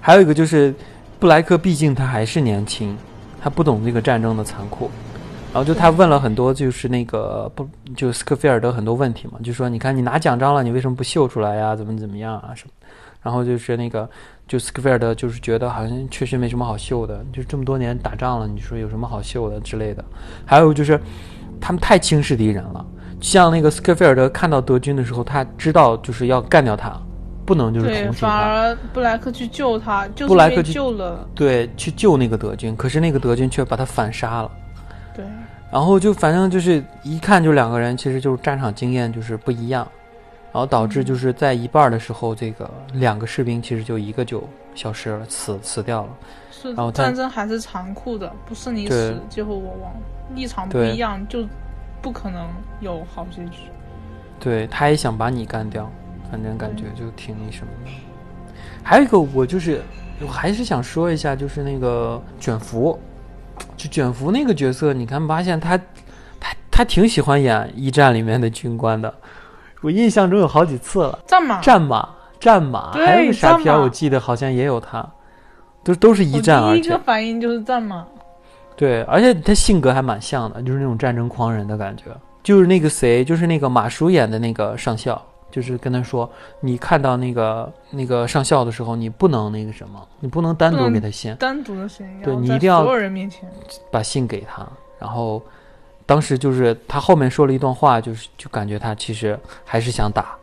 [0.00, 0.72] 还有一个就是
[1.18, 2.96] 布莱克，毕竟他还是年轻，
[3.42, 4.88] 他不懂这个战争的残酷。
[5.52, 11.74] 然后就他问了很多，就是那个不就斯科菲尔德很多问题嘛，就说你看你拿奖章了，你为什么不秀出来呀？
[11.76, 12.70] 怎么怎么样啊什么？
[13.20, 14.08] 然后就是那个
[14.46, 20.04] 就斯科菲尔德就是觉得好像确实没什么好秀的，就这么多年打仗了，你说有什么好秀的之类的。
[20.44, 21.00] 还有就是
[21.60, 22.84] 他们太轻视敌人了。
[23.20, 26.94] 像那个斯科菲尔德看到德军的时候，他知道就是要干掉他，
[27.46, 28.12] 不能就是同情他。
[28.12, 34.50] 反而布莱克去救他，就布莱克救了，对，去救那个德军，可是那个德军却把他反杀了。
[35.16, 35.24] 对，
[35.72, 39.88] 然后就反正就是一看就两个人其实就是战场经验就是不一样，
[40.54, 46.10] 然后导致就是在一半的时候，这个两个士兵其实就一个就消失了，死死掉了。
[46.52, 49.92] 是，然后战争还是残酷的，不是你死最后我亡，
[50.32, 51.44] 立场不一样就
[52.00, 53.62] 不可能有好结局。
[54.38, 55.90] 对，他也想把你干掉，
[56.30, 57.90] 反正感觉就挺那什么的。
[58.84, 59.82] 还有一个，我就是
[60.20, 62.96] 我还是想说一下，就是那个卷福，
[63.76, 65.76] 就卷福那个角色，你看发现他
[66.38, 69.12] 他他挺喜欢演一战里面的军官的，
[69.84, 71.18] 我印象中有好几次了。
[71.26, 72.08] 战马，战马，
[72.40, 75.06] 战马，还有个啥片我记得好像也有他，
[75.82, 76.72] 都都是一战。
[76.72, 78.06] 第一个反应就是战马。
[78.74, 82.04] 对，而且他性格还蛮像的，就是那种战争狂人的感觉。
[82.42, 85.20] 就是那个谁，就是那个马叔演的那个上校，
[85.50, 86.28] 就是跟他说，
[86.60, 93.46] 你看到那个那个上校的时候，你不能那个什么，你不能单独给他信，单独的信，对你一定要所有人面前
[93.90, 94.66] 把信给他。
[94.98, 95.42] 然后
[96.06, 100.36] 当时就是他后面说了一段话，就是就感觉他其实还是想打，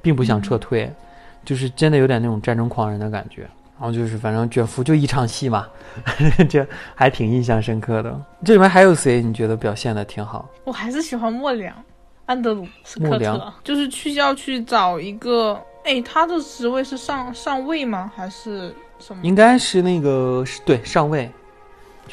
[0.00, 0.92] 并不想撤退，
[1.44, 3.48] 就是真的有点那种战争狂人的感觉。
[3.80, 5.66] 然后就是，反正卷福就一场戏嘛，
[6.48, 8.24] 这还挺印象深刻的。
[8.44, 10.48] 这里面还有谁你觉得表现的挺好？
[10.62, 11.74] 我还是喜欢莫良，
[12.26, 18.12] 安德鲁斯克特，就是去要去找一个，哎，他的职位是上上尉吗？
[18.14, 19.20] 还是什么？
[19.24, 21.28] 应该是那个，对，上尉，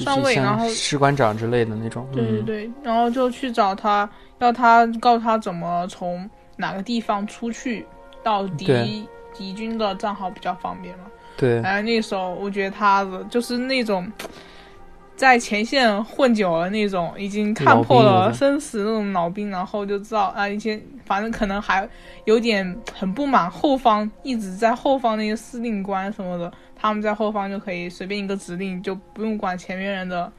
[0.03, 2.07] 上尉，然后士官长之类的那种。
[2.12, 4.09] 对对对，然后就去找他，
[4.39, 7.85] 要他告诉他怎么从哪个地方出去
[8.23, 11.05] 到敌敌军的账号比较方便嘛。
[11.38, 14.12] 对，哎，那时候我觉得他的就是那种
[15.15, 21.88] 在前线混久了那种，已经看破了生死那种老兵，然后就知道啊，以前反正可能还
[22.25, 30.31] 有点很不满后方一直在后方那些司令官什么的，他们在后方就可以随便一个指令，就不用管前面人的，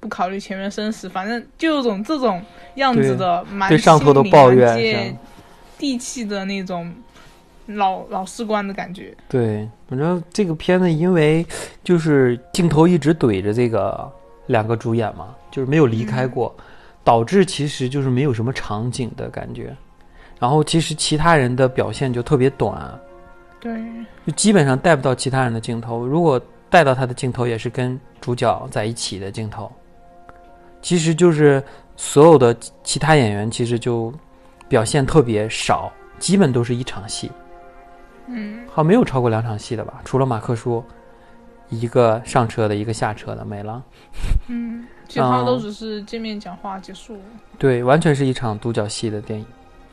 [0.00, 2.42] 不考虑前面生死，反正就有种这种
[2.76, 5.16] 样子的蛮上头的抱怨，接
[5.78, 6.92] 地气的那种。
[7.66, 11.42] 老老士官的感觉，对，反正这个片子因为
[11.82, 14.06] 就是镜头一直怼着这个
[14.48, 16.54] 两个主演嘛，就是没有离开过，
[17.02, 19.74] 导致其实就是没有什么场景的感觉，
[20.38, 23.00] 然后其实其他人的表现就特别短，
[23.64, 23.82] 对，
[24.26, 29.72] 就基本上带不到其他人的镜头，如果带到他的镜头也是跟主角在一起的镜头，
[30.82, 31.64] 其实就是
[31.96, 34.12] 所有的其他演员其实就
[34.68, 37.32] 表现特别少，基本都是一场戏。
[38.26, 40.02] 嗯，好，没有超过两场戏的吧？
[40.04, 40.84] 除了马克叔，
[41.70, 43.82] 一个上车的，一个下车的，没了。
[44.48, 47.18] 嗯，其 他都只是见面讲话结束。
[47.58, 49.46] 对，完全是一场独角戏的电影。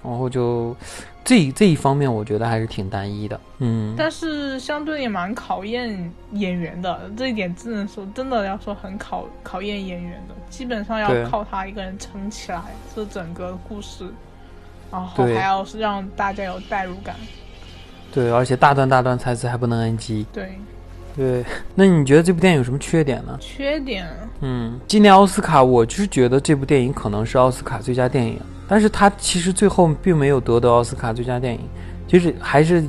[0.03, 0.75] 然后就
[1.23, 3.39] 这这一方面，我觉得还是挺单一的。
[3.59, 12.61] 嗯，但是相对也蛮考验演员的，这一点只能说真的要说很考考验演员的，基本上要靠他一个人撑起来
[12.95, 14.05] 这整个故事，
[14.91, 17.15] 然后还要是让大家有代入感。
[18.11, 20.25] 对，而且大段大段台词还不能 NG。
[20.33, 20.59] 对，
[21.15, 23.37] 对，那你觉得这部电影有什么缺点呢？
[23.39, 24.05] 缺点，
[24.41, 28.37] 嗯，今年奥斯卡，我就是觉得这部电影可能是奥斯卡最佳电影，
[28.71, 31.59] 但是他其实最后并没有得得奥斯卡最佳电影，
[32.07, 32.81] 就是还是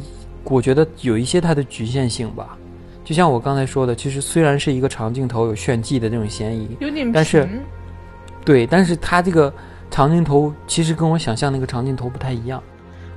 [0.44, 2.56] 我觉得有一些它的局限性吧。
[3.02, 7.48] 就像我刚才说的，其实虽然是一个长镜头有炫技的那种嫌疑，有点但是，
[8.44, 9.52] 对，但是它这个
[9.90, 12.62] 长镜头其实跟我想象那个长镜头不太一样。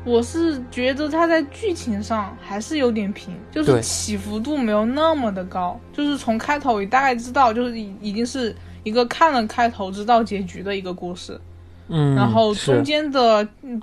[0.04, 5.80] 我是觉得它在剧情上还是有点平，就是起伏度没有那么的高。
[5.94, 11.40] 就是从开头你大概知道，就是已已经是一个看了开头知道结局的一个故事。
[11.88, 13.82] 嗯，然后中间的嗯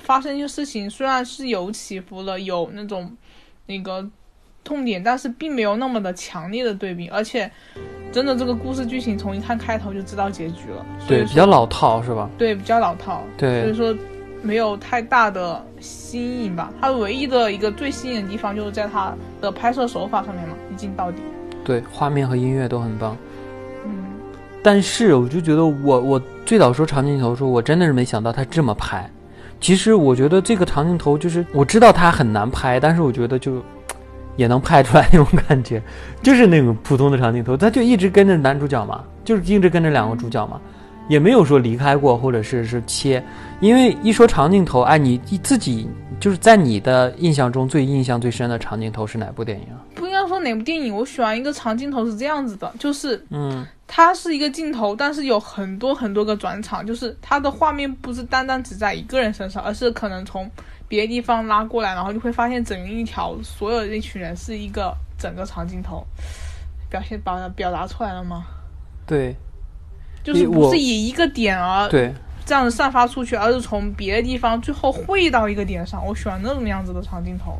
[0.00, 3.10] 发生一些事情，虽然是有起伏了，有那种
[3.66, 4.06] 那个
[4.64, 7.08] 痛点，但是并没有那么的强烈的对比。
[7.08, 7.50] 而且
[8.12, 10.84] 真的这个故事剧情从一看开头就知道结局了。
[11.06, 12.28] 对，比较老套是吧？
[12.36, 13.22] 对，比较老套。
[13.36, 13.96] 对，所以说。
[14.42, 21.18] 没有太大的新颖吧，它唯一的一个最新颖的地方就是在它的拍摄手法上面嘛，一镜到底。
[21.64, 23.16] 对，画面和音乐都很棒。
[23.84, 23.90] 嗯，
[24.62, 29.06] 但是我就觉得，我我最早说长镜头的时候，我真的是没想到他这么拍。
[29.60, 33.62] 其实我觉得这个长镜头就是我知道它很难拍，但是我觉得就
[34.36, 35.82] 也能拍出来那种感觉，
[36.22, 40.60] 就是那种普通的长镜头，他就一直跟着男主角嘛，就是一直跟着两个主角嘛。
[41.08, 43.22] 也没有说离开过，或者是是切，
[43.60, 45.88] 因为一说长镜头，哎，你自己
[46.18, 49.66] 就是在你的印象中最印象最深的长镜头是哪部电影？
[50.40, 60.50] 哪部电影，我喜欢一个长镜头是这样子的，就是嗯，它是一个镜头，但是有很多很多个转场，就是它的画面不是单单只在一个人身上，而是可能从
[60.88, 66.06] 别的地方拉过来，然后就会发现整一条所有的那群人是一个整个长镜头，
[66.88, 68.44] 表现把表达出来了吗？
[69.06, 69.34] 对，
[70.22, 72.12] 就是不是以一个点而对
[72.44, 76.04] 这样子散发出去，而是从别的地方最后汇到一个点上。
[76.06, 77.58] 我喜欢那种样子的长镜头。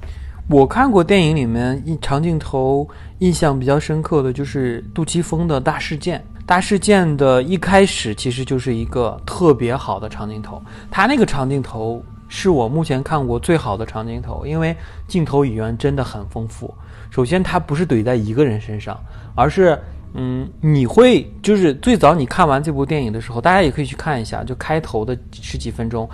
[0.49, 2.89] 我看过电影里面一长镜头
[3.19, 6.25] 印象比较深刻的就是杜琪峰的大事件。
[6.47, 14.77] 大事件的一开始其实就是一个特别好的长镜头，他那个长镜头是我目前看过最好的长镜头，因为
[15.09, 16.73] 镜头语言真的很丰富。
[17.11, 18.97] 首先，它不是怼在一个人身上，
[19.35, 19.77] 而是，
[20.15, 26.09] 嗯，你会就是最早你看完这部电影的时候，大家也可以去看一下，就开头的十几分钟，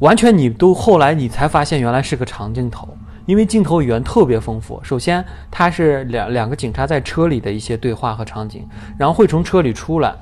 [0.00, 2.86] 完全你都后来你才发现原来是个长镜头。
[3.28, 8.66] 因为镜头语言特别丰富，首先它是两两个警察在车里的一些对话和场景，
[8.98, 10.14] 然后会从车里出来，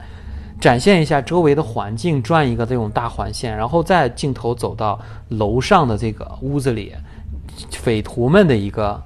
[0.61, 4.98] 展现一下周围的环境，转一个这种大环线，然后再镜头走到
[5.28, 6.92] 楼上的这个屋子里，
[7.70, 9.00] 匪徒们的一个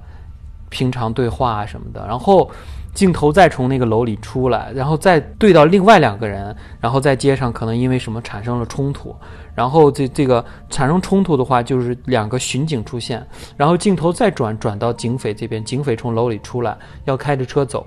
[0.69, 2.49] 平常对话什么的，然后
[2.95, 9.15] 镜头再从那个楼里出来，然后再对到另外两个人，然后在街上可能因为什么产生了冲突。
[9.53, 13.25] 然后这这个产生冲突的话，就是两个巡警出现，
[13.57, 17.85] 然后镜头再转转到警匪这边，警匪从楼里出来，要开着车走，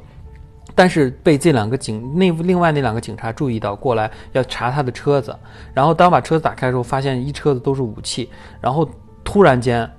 [0.74, 5.34] 但是被这两个警那另外那两个警察注意到过来要查他的车子，
[5.72, 8.28] 然后当把车子打开的时候，发现一车子都是武器，
[8.60, 8.88] 然后
[9.24, 9.90] 突然间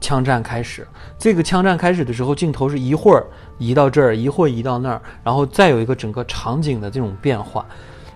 [0.00, 0.86] 枪战开始。
[1.18, 3.26] 这个枪战开始的时候，镜头是一会儿
[3.58, 7.66] 移到这儿，一会儿移到那儿，然后再有一个整个场景的这种变化。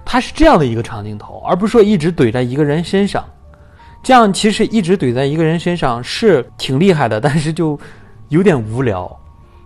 [0.04, 3.24] 它是这样的一个长镜头，而不是说一直怼在一个人身上。
[4.02, 7.78] 这样其实一直怼在一个人身上是挺厉害的，但是就
[8.28, 9.10] 有点无聊，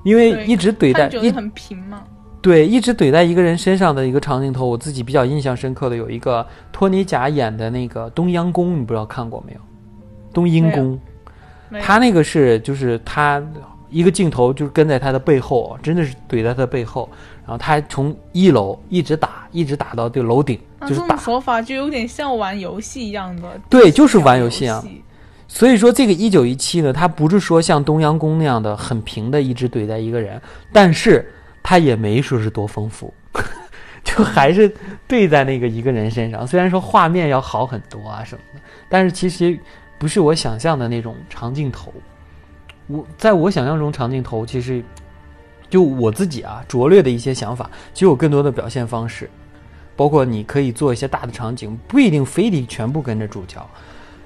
[0.04, 2.04] 因为一直怼在一很平嘛。
[2.40, 9.60] 对，一直怼在一个人身上的一个长镜头，我自己比较印象深刻的有一个托尼贾演的那个《东央宫》，你不知道看过没有？
[10.32, 10.96] 东阴宫，
[11.80, 13.42] 他那个是就是他
[13.90, 17.08] 一个镜头就是跟在他的背后，真的是怼在他的背后。
[17.48, 21.16] 然后他还从一楼一直打，一直打到这个楼顶，就是打。
[21.16, 23.58] 手法就有点像玩游戏一样的。
[23.70, 24.84] 对，就是玩游戏啊。
[25.48, 30.38] 所以说这个一九一七呢，它不是说像东阳宫那样的很平的一直怼在一个人，
[30.74, 31.26] 但是
[31.62, 33.14] 它也没说是多丰富，
[34.04, 34.70] 就还是
[35.06, 36.46] 对在那个一个人身上。
[36.46, 39.58] 虽然说画面要好很多啊什么的，但是其实
[39.98, 41.90] 不是我想象的那种长镜头。
[42.88, 44.84] 我在我想象中长镜头其实。
[45.70, 49.28] 就我自己啊，拙劣的一些想法，其实有更多的表现方式，
[49.96, 53.60] 包括你可以做一些大的场景，不一定非得全部跟着主角，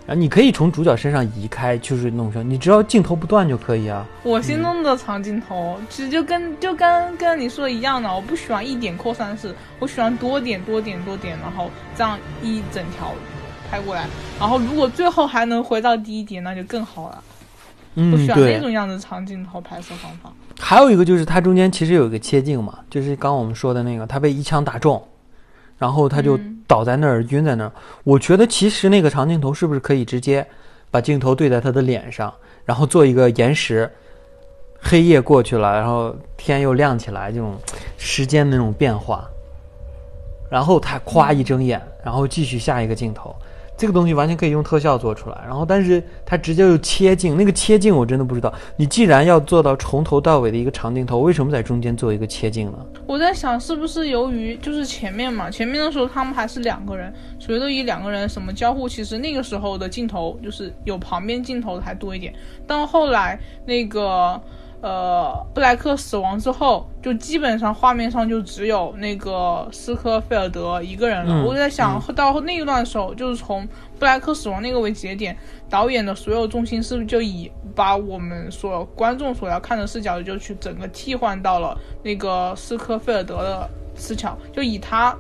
[0.07, 4.07] 啊，你可以从主角身上移开，就是弄成，你只要镜头不断就可以啊。
[4.23, 13.13] 我心中的长镜头其实就跟就跟跟你说的一样的，我不喜欢一点扩散式，我喜欢多点多点多点，然后这样一整条
[13.71, 14.07] 拍过来，
[14.39, 17.25] 然后如果最后还能回到第一点，那就更好了。
[17.95, 20.33] 嗯，喜欢那种样子长镜头拍摄方法。
[20.65, 25.03] 还有一个就是它中间其实有一个切镜嘛，就是刚我们说的那个，他被一枪打中，
[25.77, 26.39] 然后他就
[26.69, 27.73] 倒在那儿晕在那儿。
[28.05, 30.47] 我觉得其实那个长镜头是不是可以直接
[30.89, 32.33] 把镜头对在他的脸上，
[32.65, 33.91] 然后做一个延时，
[34.81, 37.57] 黑夜过去了，然后天又亮起来，这种
[37.99, 39.29] 时间的那种变化，
[40.49, 43.35] 然后他咵一睁眼，然后继续下一个镜头。
[43.83, 48.55] 这个东西完全可以用特效做出来，然后但是它直接就切镜，那个切镜我真的不知道。
[48.77, 52.79] 你既然要做到从头到尾的一个长镜头，为什么在中间做一个切镜呢？
[53.09, 62.33] 我在想是不是由于就是前面嘛，前面的时候他们还是两个人，所以都以两个人什么交互，其实那个时候的镜头就是有旁边镜头的还多一点。
[62.69, 64.41] 到后来那个。
[64.83, 71.45] 呃，布莱克死亡之后，就基本上画面上就只有那个斯科菲尔德一个人了。
[71.47, 73.65] 我在想到那一段时候，就是从
[74.01, 75.37] 布莱克死亡那个为节点，
[75.71, 85.17] 导演的所有重心是不是就以把我们所观众所要看的视角，就去整个替换到了那个斯科菲尔德的视角，就以他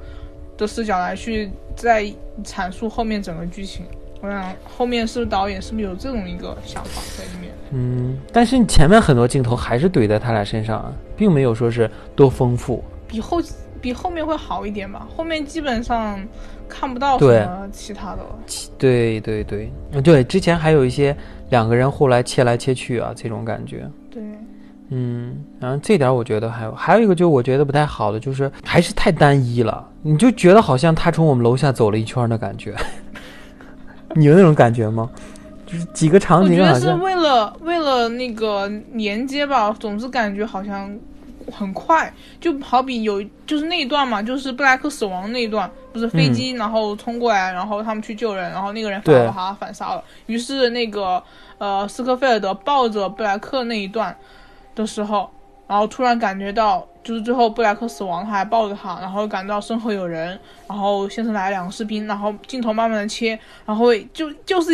[0.58, 3.86] 的视角来去在阐述后面整个剧情。
[4.22, 7.52] 我想后面是不是导演是不是有这种一个想法在里面？
[7.72, 12.84] 嗯，但是你前面很多镜头还是怼在他俩身上，并没有说是多丰富。
[13.08, 13.42] 比后
[13.80, 15.08] 比后面会好一点吧？
[15.16, 16.20] 后面基本上
[16.68, 18.38] 看不到什么其他的了。
[18.78, 21.16] 对对对，对，之前还有一些
[21.50, 23.90] 两个人后来切来切去啊，这种感觉。
[24.08, 24.22] 对，
[24.90, 32.76] 嗯，然后这点我觉得还有还有一个，就我觉得不太好的，就是还是太单一了，你就觉得好像他从我们楼下走了一圈的感觉。
[34.16, 35.10] 你有那种感觉吗？
[35.66, 40.94] 就是几个场景，我觉得是为了为了那个连接吧，总是感觉好像
[41.50, 50.04] 很快，就好比有就是那一段嘛，就是布莱克死亡那一段，不是飞机，然后冲过来，然后他们去救人，然后那个人反而把他反杀了。
[50.26, 51.22] 于是那个
[51.56, 54.14] 呃斯科菲尔德抱着布莱克那一段
[54.74, 55.30] 的时候，
[55.66, 60.38] 然后突然感觉到，就是最后布莱克死亡，他还抱着他，然后感到身后有人，
[60.68, 64.72] 然后先是来两个士兵，然后镜头慢慢的切，然后就就是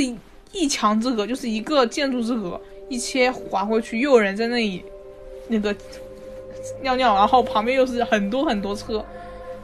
[0.52, 4.84] 一墙之隔，就是一个建筑之隔，一切划过去，又有人在那里
[5.48, 5.74] 那个
[6.82, 9.04] 尿尿，然后旁边又是很多很多车。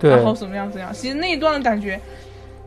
[0.01, 0.93] 然后什么样怎样？
[0.93, 1.99] 其实那一段的感觉，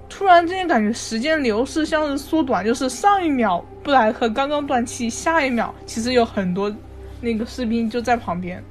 [0.10, 6.74] 突然之间感觉时间流逝像是缩短，就是上一秒布莱克刚刚断气，下一秒其实有很多
[7.22, 8.64] 那个士兵就在旁边。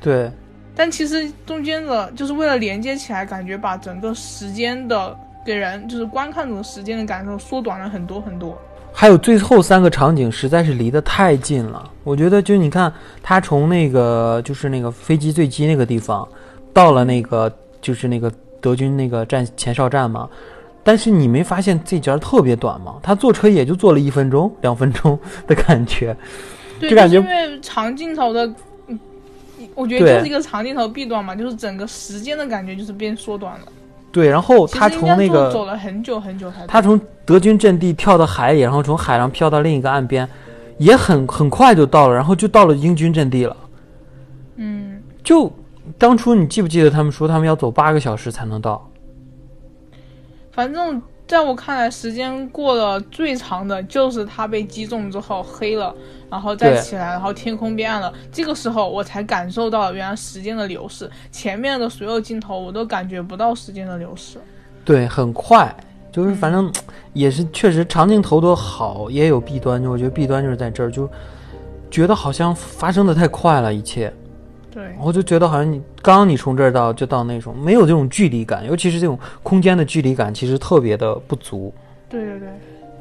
[0.00, 0.30] 对。
[0.74, 8.58] 但其实中间的就是为了连接起来，感觉把整个时间的给人就是观看者时间的感受缩短了很多很多。
[8.92, 16.26] 还有最后三个场景实在是离得太近了，我觉得就你看他从那个就是那个飞机坠机那个地方
[16.72, 17.52] 到了那个。
[17.84, 20.26] 就是那个德军那个站前哨站嘛，
[20.82, 22.94] 但是你没发现这节特别短吗？
[23.02, 26.16] 他坐车也就坐了一分钟、两分钟的感觉，
[26.80, 28.50] 就感觉因为长镜头的，
[29.74, 33.66] 我觉得就是一个长镜头弊端嘛，就是整个时间的感觉就是变缩短了。
[34.12, 40.28] 对，然后他从那个走了很久很久才，他从德军阵地跳到海里，然后从海上飘到另一个岸边，
[40.78, 43.56] 也很很快就到了，然后就到了英军阵地了。
[44.56, 45.52] 嗯，就。
[45.98, 48.90] 当初你记不记得他们说他们要走八个小时才能到？
[50.50, 55.94] 反正在我看来，时间过了最长的就是他被击中之后黑了，
[56.34, 58.12] 然后再起来，然后天空变暗了。
[58.32, 61.08] 这个时候我才感受到原来时间的流逝。
[61.30, 64.38] 前面的所有镜头我都感觉不到时间的流逝。
[64.84, 65.72] 对，很快，
[66.10, 66.72] 就是反正
[67.12, 71.08] 也是确实长镜头的好也有弊端，就我觉得弊端就是在这儿，就
[71.88, 74.12] 觉得好像发生的太快了，一切。
[74.72, 81.72] 对，我就觉得好像你刚你从这儿到就到那种没有这种距离感，尤其是这种空间的距离感，其实特别的不足。
[82.08, 82.48] 对对对，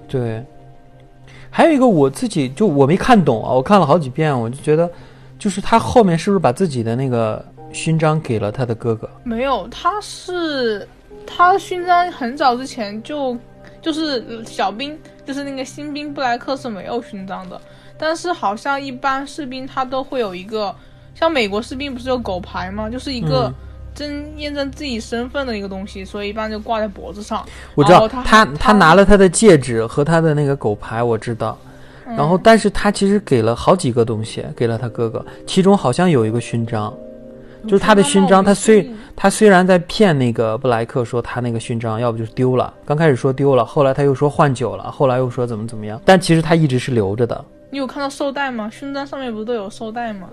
[0.07, 0.45] 对。
[1.55, 4.89] 还有一个我自己就我没看懂啊，我看了好几遍，我就觉得，
[5.37, 9.07] 就是他后面是不是把自己的那个勋章给了他的哥哥？
[9.23, 10.87] 没有，他是
[11.27, 13.37] 他勋章很早之前就
[13.79, 14.97] 就是小兵，
[15.27, 17.61] 就是那个新兵布莱克是没有勋章的，
[17.99, 20.75] 但是好像一般士兵他都会有一个。
[21.15, 22.89] 像美国士兵不是有狗牌吗？
[22.89, 23.53] 就是一个
[23.93, 27.45] 真验证自己身份的一个东西，所以一般就挂在脖子上。
[27.75, 31.57] 我知道他他拿了他的戒指和他的那个狗牌，我知道。
[32.05, 36.93] 然后，但是他其实给了好几个东西给了他哥哥，其中好像有一个勋章，
[37.63, 38.43] 就是他的勋章。
[38.43, 47.45] 他虽他虽然在骗那个布莱克说他那个勋章要不就是丢了，刚开始说丢了，后来他又说换酒了，后来又说怎么怎么样，但其实他一直是留着的。
[47.71, 48.69] 你有看到绶带吗？
[48.69, 50.27] 勋章上面不是都有绶带吗？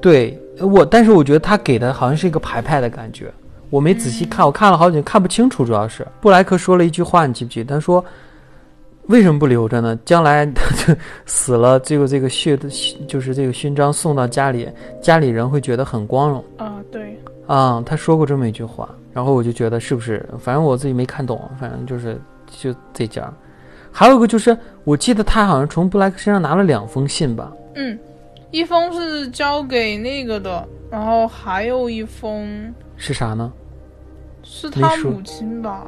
[0.00, 3.32] 对我，但是我觉得他给的好像是一个牌牌的感觉，
[3.70, 7.62] 我没仔细看，我看了好久看不清楚，主要是布莱克说了一句话，你记不记？
[7.62, 7.74] 得？
[7.74, 8.04] 他说
[9.08, 9.98] ：“为什么不留着呢？
[10.04, 10.96] 将来他
[11.26, 12.68] 死了，这个这个血的，
[13.06, 14.68] 就是这个勋章送到家里，
[15.02, 20.26] 家里人会觉得很光荣。”啊，对，啊，他说过这么一句话，然后我就觉得是不是？
[20.38, 22.20] 反正我自己没看懂，反正就是
[22.50, 23.32] 就这家。
[23.92, 27.52] 还有一个就是，我记得他好像从布莱克身上拿了两封信吧？
[27.74, 27.98] 嗯。
[28.50, 33.52] 一封是交给那个的，然后还有一封是啥呢？
[34.42, 35.86] 是他母亲吧？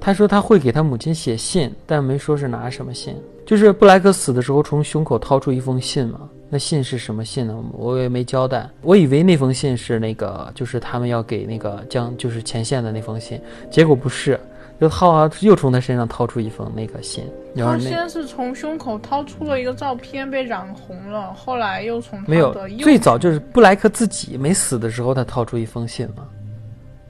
[0.00, 3.14] 他说他会给他母亲写信，但没说是拿什么信。
[3.46, 6.28] 就是布莱克死的时候从胸口掏出一封信嘛？
[6.48, 7.56] 那信是什么信呢？
[7.72, 8.68] 我也没交代。
[8.82, 13.40] 我以为那封信是那个，就是他们要给那个将，就是前线的那封信，
[13.70, 14.38] 结果不是。
[14.82, 17.24] 就浩浩，又从他身上掏出一封那个信。
[17.56, 21.32] 他先是从胸口掏出了一个照片，被染红了。
[21.34, 26.26] 后来又从没有最早就是布莱克自己没死的时候，他掏出一封信嘛。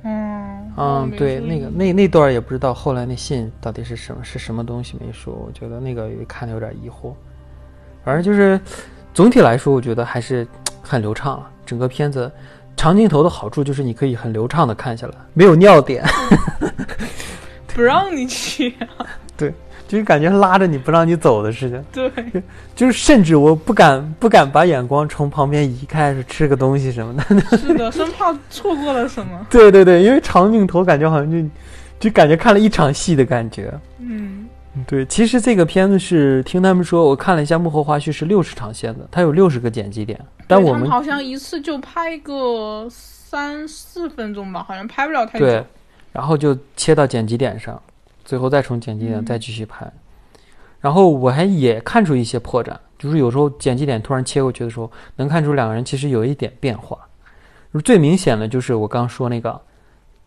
[0.05, 5.33] 嗯嗯，对，那个那那段也不知道后来那信到底是什么是什么东西没说。
[5.33, 7.15] 我觉得那个看的有点疑惑。
[8.05, 8.61] 反正就是
[9.15, 10.47] 总体来说，我觉得还是
[10.83, 11.49] 很流畅了。
[11.65, 12.31] 整个片子
[12.77, 16.05] 长镜头的好处就是你可以很流畅的看下来，没有尿点。
[17.75, 18.75] 不让你去，
[19.37, 19.53] 对，
[19.89, 21.85] 就是感觉拉着你不让你走的似的。
[21.93, 22.11] 对，
[22.75, 27.57] 就是甚至我不敢不敢把眼光从旁边移开，是吃个东西什么的。
[27.57, 29.47] 是的，生怕错过了什么。
[29.51, 31.49] 对对对，因为长镜头感觉好像就
[31.99, 33.73] 就感觉看了一场戏的感觉。
[33.99, 34.49] 嗯，
[34.87, 45.65] 对，其实这个片子是听他们说，我看了一下幕后花絮是六十场线的，它有六十个剪辑点，但我们好像一次就拍个三四分钟吧，好像拍不了太久。
[46.13, 47.81] 然后就切到剪辑点上，
[48.25, 49.91] 最后再从剪辑点再继续拍。
[50.81, 56.99] 然后我还也看出一些破绽，就是有时候剪辑点突然切过去的时候，能看出两个人其实有一点变化。
[57.85, 59.61] 最明显的就是我刚说那个，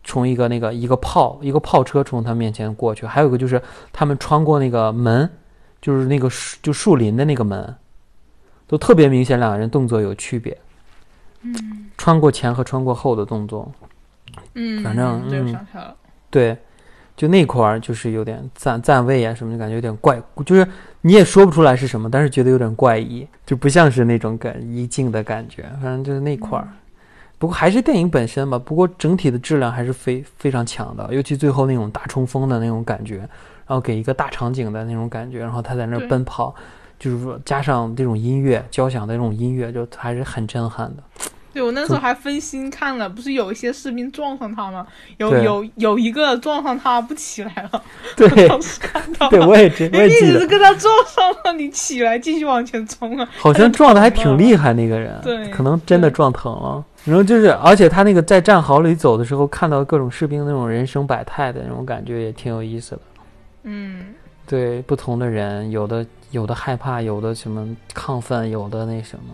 [0.02, 3.60] 从一个那个一个炮一个炮车从他面前过去，还有一个就是
[3.92, 5.30] 他们穿过那个门，
[5.80, 7.76] 就是那个树就树林的那个门，
[8.66, 10.56] 都特别明显，两个人动作有区别。
[11.42, 11.54] 嗯
[11.96, 13.70] 穿过前和穿过后的动作，
[14.54, 15.66] 嗯，反正嗯。
[16.30, 16.56] 对，
[17.16, 20.66] 就那块儿就是有点站站位啊什么的，感觉有点怪，就是
[21.00, 26.68] 你也说不出来是什么，但是觉得有点怪异，就不像是那种感一镜的感觉，反正就是那块儿。
[27.38, 33.28] 不过还是电影本身吧，不过整体的质量还是非非常强的，尤其最后那种大冲锋的那种感觉，然
[33.68, 36.54] 后给一个大场景的那种感觉，然后他在那儿奔跑，
[36.98, 41.02] 就是说加上这种音乐，交响的那种音乐，就还是很震撼的。
[41.56, 44.86] 对我那时候还分心看了，不是有一些士兵撞上他吗？
[45.16, 47.82] 有有有一个撞上他不起来了，
[48.14, 53.26] 对我当时看到了， 对，我也知我也记得你只是，跟他撞上了，你起来继续往前冲啊！
[53.38, 56.84] 好像 撞的还挺厉害，那个人，对可能真的撞疼了。
[57.06, 63.00] 然后就是，而且他那个在战壕里走的时候，看到各种士兵那种人生百态的那种感觉，也挺有意思的。
[63.62, 64.14] 嗯，
[64.46, 69.24] 对不同的人，有的有的害怕，有的什么亢奋，有的那什么。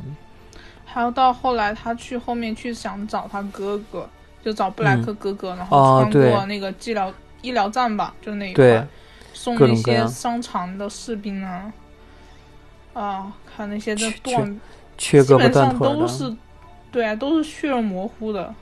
[0.92, 4.08] 还有到后来他去后面去想找他哥哥，
[4.42, 8.88] 就找布莱克哥哥，然哦后穿过那个医疗医疗站吧，就那一对块，
[9.32, 11.72] 送那些各种各样伤残的士兵啊，
[12.92, 14.60] 啊，看那些这缺断，
[14.98, 16.36] 缺胳膊基本上断腿的，都是，
[16.90, 18.54] 对啊，都是血肉模糊的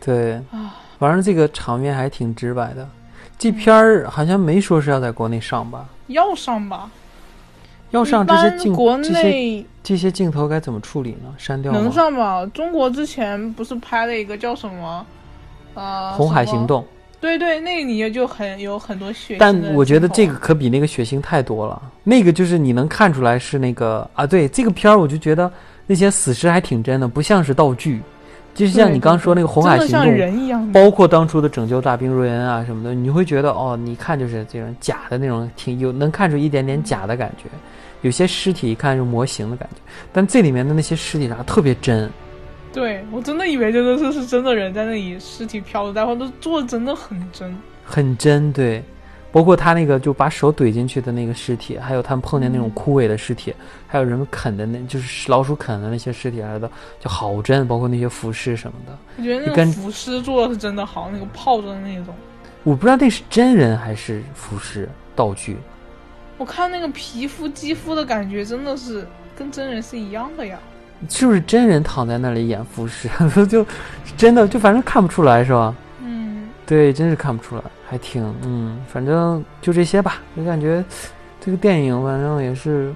[0.00, 0.76] 对，啊。
[0.98, 2.88] 反正这个场面还挺直白的。
[3.36, 5.86] 这片儿好像没说是要在国内上吧？
[6.06, 6.88] 要上吧？
[7.94, 11.32] 要上这些镜般国这些内这些镜头该怎么处理呢？
[11.38, 11.90] 删掉能？
[11.92, 12.44] 上吧？
[12.52, 15.06] 中国之前不是拍了一个叫什么？
[15.74, 16.84] 呃，红海行动。
[17.20, 21.80] 对对，那里面就很有很多血腥但我觉得这个可比那个血腥太多了。
[22.02, 25.50] 那个就是你能看出来是那个啊，对这个片儿，我就觉得
[25.86, 28.02] 那些死尸还挺真的，不像是道具。
[28.54, 30.70] 就是像你刚说那个红海行动，人一样。
[30.70, 37.48] 包括当初的拯救大兵瑞恩啊什么的，你会觉得哦，你看就是这种假的那种，挺有能看出一点点假的感觉。
[38.04, 39.80] 有些尸体一看就模型的感觉，
[40.12, 42.08] 但这里面的那些尸体啥特别真，
[42.70, 47.56] 对我真的以为真的是是真的人在那里尸体飘着，但后都做的真的很真。
[47.82, 48.84] 很真，对。
[49.32, 53.52] 包括他那个就把手怼进去的那个尸体，还有他们碰见那种嗯枯萎的尸体，
[53.88, 57.66] 还有人们啃的那，就是老鼠啃的那些尸体来的，就好真。
[57.66, 62.14] 包括那些浮尸什么的，我觉得那你跟种浮尸做的是真的好，那个泡着的那种。
[62.62, 65.56] 我不知道那是真人还是浮尸道具。
[66.36, 69.06] 我看那个皮肤肌肤的感觉真的是
[69.36, 70.58] 跟真人是一样的呀。
[71.08, 73.08] 是不是真人躺在那里演浮尸？
[73.46, 73.66] 就
[74.16, 75.74] 真的就反正看不出来是吧？
[76.00, 80.22] 嗯，对，真是看不出来，还挺嗯，反正就这些吧。
[80.34, 80.82] 我感觉
[81.40, 82.94] 这个电影反正也是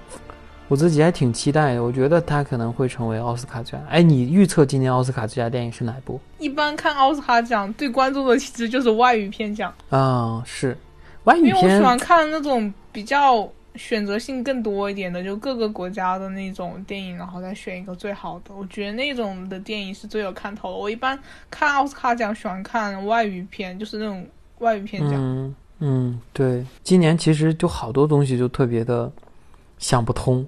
[0.68, 1.82] 我自己还挺期待的。
[1.84, 3.84] 我觉得它可能会成为奥斯卡最佳。
[3.90, 10.78] 哎，你预测今年奥斯卡最佳电影是哪部一般看奥斯卡奖最关注的其实就是外语片奖，啊、是
[11.28, 18.54] 外语因为我喜欢看那种比较选择性更多一点的，就各个国家的那种电影，然后再选一个最好的。
[18.54, 20.76] 我觉得那种的电影是最有看头的。
[20.76, 21.18] 我一般
[21.50, 24.26] 看奥斯卡奖喜欢看外语片，就是那种
[24.58, 25.14] 外语片奖。
[25.14, 29.12] 嗯嗯，对，今年其实就好多东西就特别的
[29.78, 30.44] 想不通，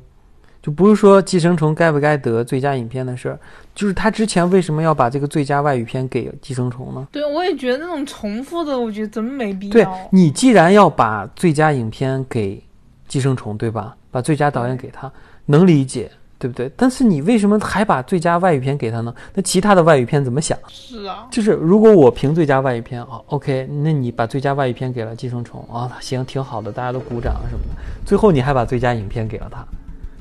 [0.63, 3.39] 就不是说《寄生虫》该不该得最佳影片的事儿，
[3.75, 7.09] 就是他之前为什么要把这个最佳外语片给《寄生虫》呢？
[7.11, 9.99] 对，我也觉得那种重复的，我觉得真没必要对要。
[10.11, 12.57] 你既然要把最佳影片给
[13.09, 13.97] 《寄生虫》，对吧？
[14.11, 15.11] 把最佳导演给他，
[15.47, 16.71] 能理解，对不对？
[16.77, 19.15] 但是你为什么还把最佳外语片给他呢？
[19.33, 20.59] 那其他的外语片怎么想？
[20.69, 27.81] 是啊，就是如果我评最佳外语片，哦，OK，那你把最佳外语片给了《寄生虫》啊，行，挺好的，大家都鼓掌什么的。
[28.05, 29.65] 最后你还把最佳影片给了他，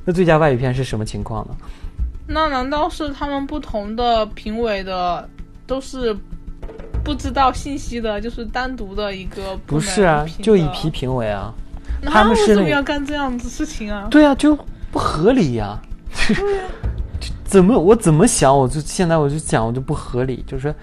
[0.10, 1.56] 那最佳外语片是什么情况呢？
[2.26, 5.30] 那难道是他们不同的评委的
[5.68, 6.18] 都是
[7.04, 11.54] 不知道信息的，就是单独的一个不是啊，就一的批评委啊。
[12.02, 14.08] 那他们为什么要干这样子事情啊？
[14.10, 14.58] 对啊，就
[14.92, 15.80] 不合理呀、
[17.46, 20.74] 怎么我怎么想，我就现在我就讲，我就不合理，就是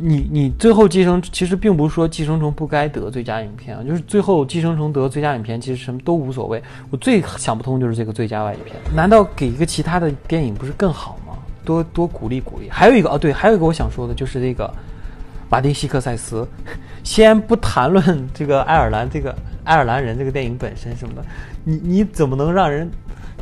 [0.00, 6.62] 你你最后寄生其实并不是说寄生虫不该得最佳影片啊，就是最后寄生虫得最佳影片其实什么都无所谓。
[6.90, 11.34] 我最想不通就是这个最佳外语片，难道给一个其他的电影不是更好吗？
[11.64, 12.68] 多多鼓励鼓励。
[12.70, 14.72] 还有一个哦，对，还有一个我想说的就是这个
[15.48, 16.48] 马丁·西克塞斯，
[17.04, 21.22] 先不谈论这个爱尔兰这个爱尔兰人这个电影本身什么的，
[21.64, 22.90] 你你怎么能让人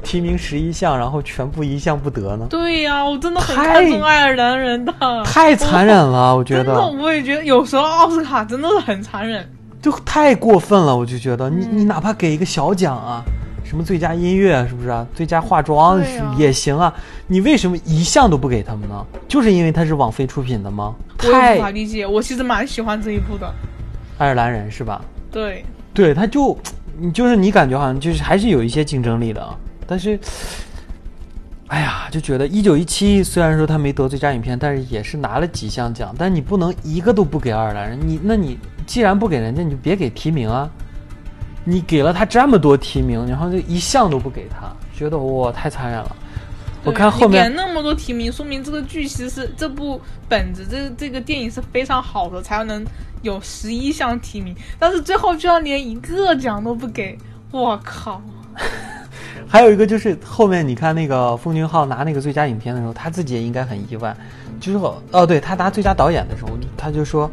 [0.02, 2.46] 提名十一项，然后全部一项不得呢？
[2.48, 4.92] 对呀、我真的很太看重爱尔兰人的，
[5.24, 9.48] 太残忍了，我觉真的，得我也觉得有时候奥斯卡真的是很残忍。
[9.80, 13.22] 就太过分了，我就觉得你嗯你哪怕给一个小奖啊。
[13.64, 15.06] 什么最佳音乐是不是啊？
[15.14, 16.02] 最佳化妆
[16.38, 16.90] 也行啊，
[17.26, 19.04] 你为什么一项都不给他们呢？
[19.28, 20.94] 就是因为它是网飞出品的吗？
[21.22, 22.06] 我无法理解。
[22.06, 23.46] 我其实蛮喜欢这一部的，
[24.16, 25.02] 《爱尔兰人》是吧？
[25.30, 26.56] 对，对，他就
[26.98, 29.46] 你就是你感觉好像就是还是有一些竞争力的，
[29.88, 30.20] 但是。
[31.70, 36.14] 哎呀，就觉得一九一七虽然说他没得最佳影片，但是也是拿了几项奖。
[36.18, 40.70] 但你不能一个都不给爱尔兰人，你那你既然不给人家，你就别给提名啊！
[41.64, 46.16] 你给了他这么多提名，然后就一项都不给他，觉得哇太残忍了。
[46.84, 52.82] 我看后面那么多提名，说明这个剧其实是这部本子，这这个电影是非常好的，才能
[53.20, 54.56] 有十一项提名。
[54.78, 57.18] 但是最后居然连一个奖都不给，
[57.50, 58.22] 我靠！
[59.48, 64.14] 还有一个就是后面你看那个奉俊昊拿那个最佳影片的时候，他自己也应该很意外。
[64.60, 64.78] 就是
[65.12, 67.30] 哦，对他拿最佳导演的时候，他就说，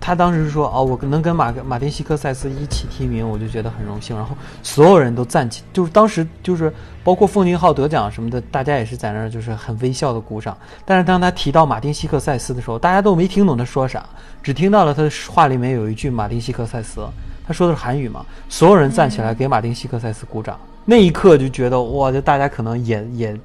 [0.00, 4.16] 他当时说哦，我能跟马马丁西克塞斯一起提名，我就觉得很荣幸。
[4.16, 6.72] 然后所有人都赞起，就是当时就是
[7.04, 10.56] 包括奉俊昊得奖什么的，大家也是在那儿就是很微笑的鼓掌。
[10.84, 14.04] 但是当他提到马丁西克塞斯的时候，大家都没听懂他说啥，
[14.42, 17.00] 只听到了他的话里面有一句马丁西克塞斯，
[17.46, 20.58] 他说的是韩语嘛，所有人站起来给马丁西克塞斯鼓掌。
[20.84, 23.38] 那一刻就觉得哇，就大家可能也也，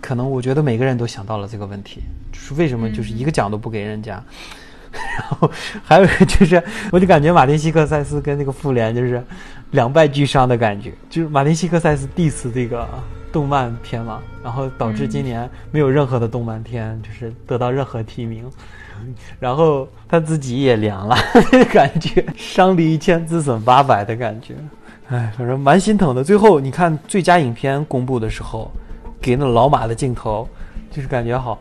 [0.00, 4.22] 可能我觉得每个人都想到了这个问题，就是为什么就是一个奖都不给人家。
[4.90, 5.50] 然后
[5.84, 6.60] 还有一个就是，
[6.90, 9.22] 我就感觉马丁西克塞斯跟那个复联就是
[9.72, 12.88] 两败俱伤的感觉，就是马丁西克塞斯 diss 这个
[13.30, 18.50] 动漫片嘛，然后导致今年没有任何的动漫片就是得到任何提名，
[19.38, 21.14] 然后他自己也凉了，
[21.70, 24.54] 感觉伤敌一千自损八百的感觉。
[25.08, 26.22] 哎，反正蛮心疼的。
[26.22, 28.70] 最后你看最佳影片公布的时候，
[29.20, 30.46] 给那老马的镜头，
[30.90, 31.58] 就是感觉好，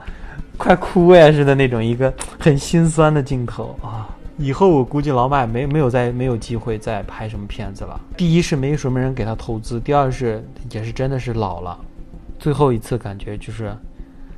[0.58, 4.10] 快哭呀似的那种，一个很心酸的镜头啊。
[4.38, 8.00] 以后我估计老马没没有再没有机会再拍什么片子了。
[8.16, 11.78] 第一是没什么人给他投资，第二是也是真的是老了，
[12.38, 13.76] 最后一次感觉就是。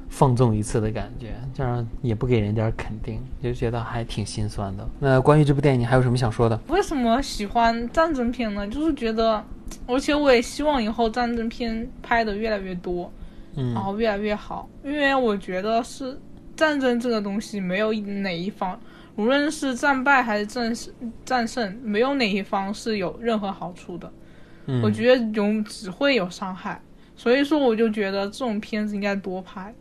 [0.10, 4.86] 放纵一次的感觉，这样也不给人点肯定，就觉得还挺心酸的。
[4.99, 6.60] 那关于这部电影，你还有什么想说的？
[6.68, 8.68] 为什么喜欢战争片呢？
[8.68, 9.41] 就是觉得，
[9.88, 13.12] 而且我也希望以后战争片拍的越来越多，
[13.55, 14.68] 嗯，然后越来越好。
[14.84, 16.20] 因为我觉得是
[16.55, 18.78] 战争这个东西，没有哪一方，
[19.16, 20.93] 无论是战败还是战胜，
[21.24, 24.12] 战胜没有哪一方是有任何好处的。
[24.66, 26.82] 嗯，我觉得有只会有伤害，
[27.16, 29.74] 所以说我就觉得这种片子应该多拍。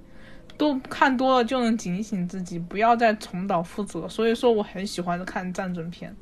[0.58, 4.06] 都看多了就能警醒自己，不要再重蹈覆辙。
[4.08, 6.14] 所以说，我很喜欢看战争片。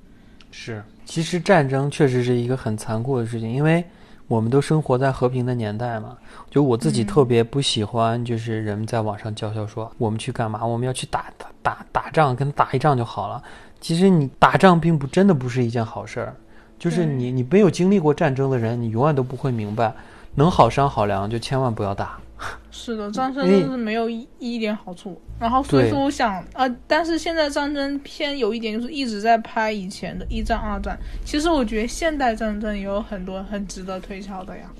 [0.53, 3.84] 是，其实战争确实是一个很残酷的事情，因为
[4.28, 6.16] 我们都生活在和平的年代嘛。
[6.51, 10.64] 就我自己特别不喜欢，就是人们在网上叫嚣说我们去干嘛？
[10.64, 13.43] 我们要去打打打打仗，跟打一仗就好了。
[13.80, 16.37] 其实你打仗并不真的不是一件好事儿。
[16.78, 19.95] 就是你你没有经历过战争的人，你永远都不会明白，
[20.34, 22.18] 能好商好量就千万不要打。
[22.70, 25.20] 是的，战争真是没有一一点好处。
[25.39, 30.99] 然后所以说，我想啊，但是现在战争片有一点就是一直在拍以前的一战、二战。
[31.24, 34.70] 其实我觉得现代战争也有很多很值得推敲的呀。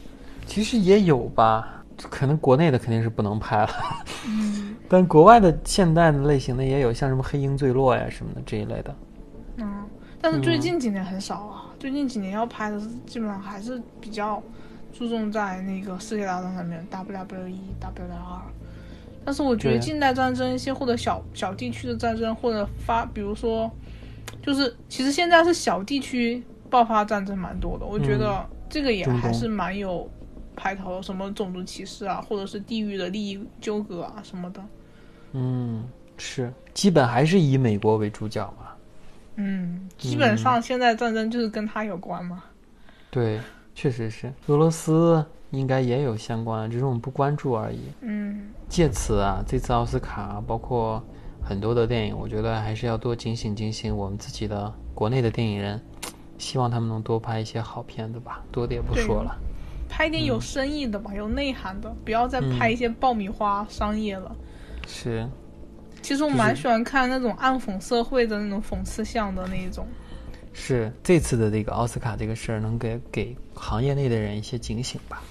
[0.47, 3.71] 其实也有吧，可能国内的肯定是不能拍了。
[4.27, 4.77] 嗯。
[4.89, 8.95] 但国外的现代的类型的也有，像什么《黑鹰坠落》呀什么的这一类的。
[9.57, 9.85] 嗯，
[10.21, 11.65] 但是最近几年很少啊。
[11.79, 14.43] 最近几年要拍的基本上还是比较。
[14.97, 18.41] 注重在那个世界大战上面，W 一、W 二，
[19.27, 23.71] 但是我觉得近代战争一些或者小小地区的战争或者发，比如说，
[24.43, 30.11] 就是其实现在是小地区爆发战争蛮多的，我觉得这个也还是蛮有
[30.57, 34.65] 排头，什么种族歧视啊，或者是地域的利益纠葛啊什么的。
[35.33, 35.87] 嗯，
[36.17, 38.69] 是，基本还是以美国为主角嘛。
[39.35, 42.43] 嗯，基本上现在战争就是跟他有关嘛。
[43.11, 43.39] 对。
[43.77, 47.81] 确实是，俄罗斯应该也有相关，只是我们不关注而已。
[48.01, 51.05] 嗯，借此啊，这次奥斯卡包括
[51.45, 55.79] 很多的电影，我觉得还是要多警醒警醒我们自己的国内的电影人，
[56.39, 59.37] 希望他们能多拍一些好片子吧，多的也不说了，
[59.91, 64.35] 拍点有深意的吧，有内涵的，不要再拍一些爆米花商业了。
[64.89, 65.29] 是，
[66.01, 69.87] 其实我蛮喜欢看那种暗讽社会的那种讽刺向的那一种。
[69.87, 70.06] 是
[71.05, 75.23] 这次的这个奥斯卡这个事儿，能给给行业内的人一些警醒吧。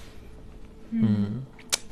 [0.90, 1.44] 嗯，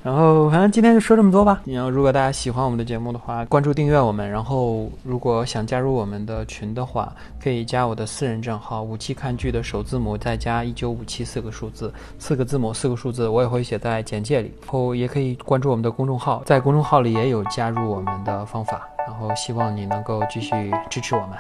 [0.03, 1.63] 然后反正今天就说这么多吧。
[1.67, 4.31] 然后如果大家喜欢我们的节目的话，关注订阅我们。
[4.31, 7.13] 然后如果想加入我们的群的话，
[7.43, 14.53] 可以加我的私人账号“五七看剧”的首字母再加一九五七四个数字，四个字母四个数字，我也会写在简介里。
[14.63, 18.89] 然后也可以关注我们的公众号，在公众号里也有加入我们的方法。
[19.07, 21.31] 然后希望你能够继续支持我们。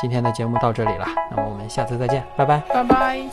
[0.00, 3.28] 今天的节目到这里了那么我们下次再见拜拜 bye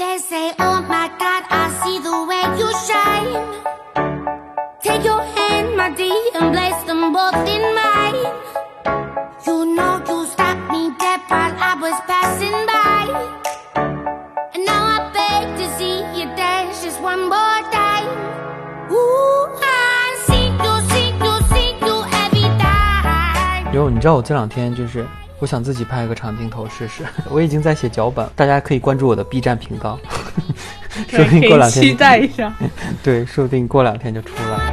[4.83, 8.15] Take your hand, my dear and place them both in mine
[9.45, 13.05] you know you stopped me dead while i was passing by
[14.53, 18.07] and now i beg to see you dance just one more time
[18.91, 25.05] ooh i see you see you see you every time 你知道我这两天就是
[25.41, 29.99] 我想自己拍个长镜头试试， 我已经在写脚本，大家可以关注我的 B 站频道，
[31.09, 32.53] 说不定过两天期待一下。
[33.01, 34.70] 对，说不定过两天就出来。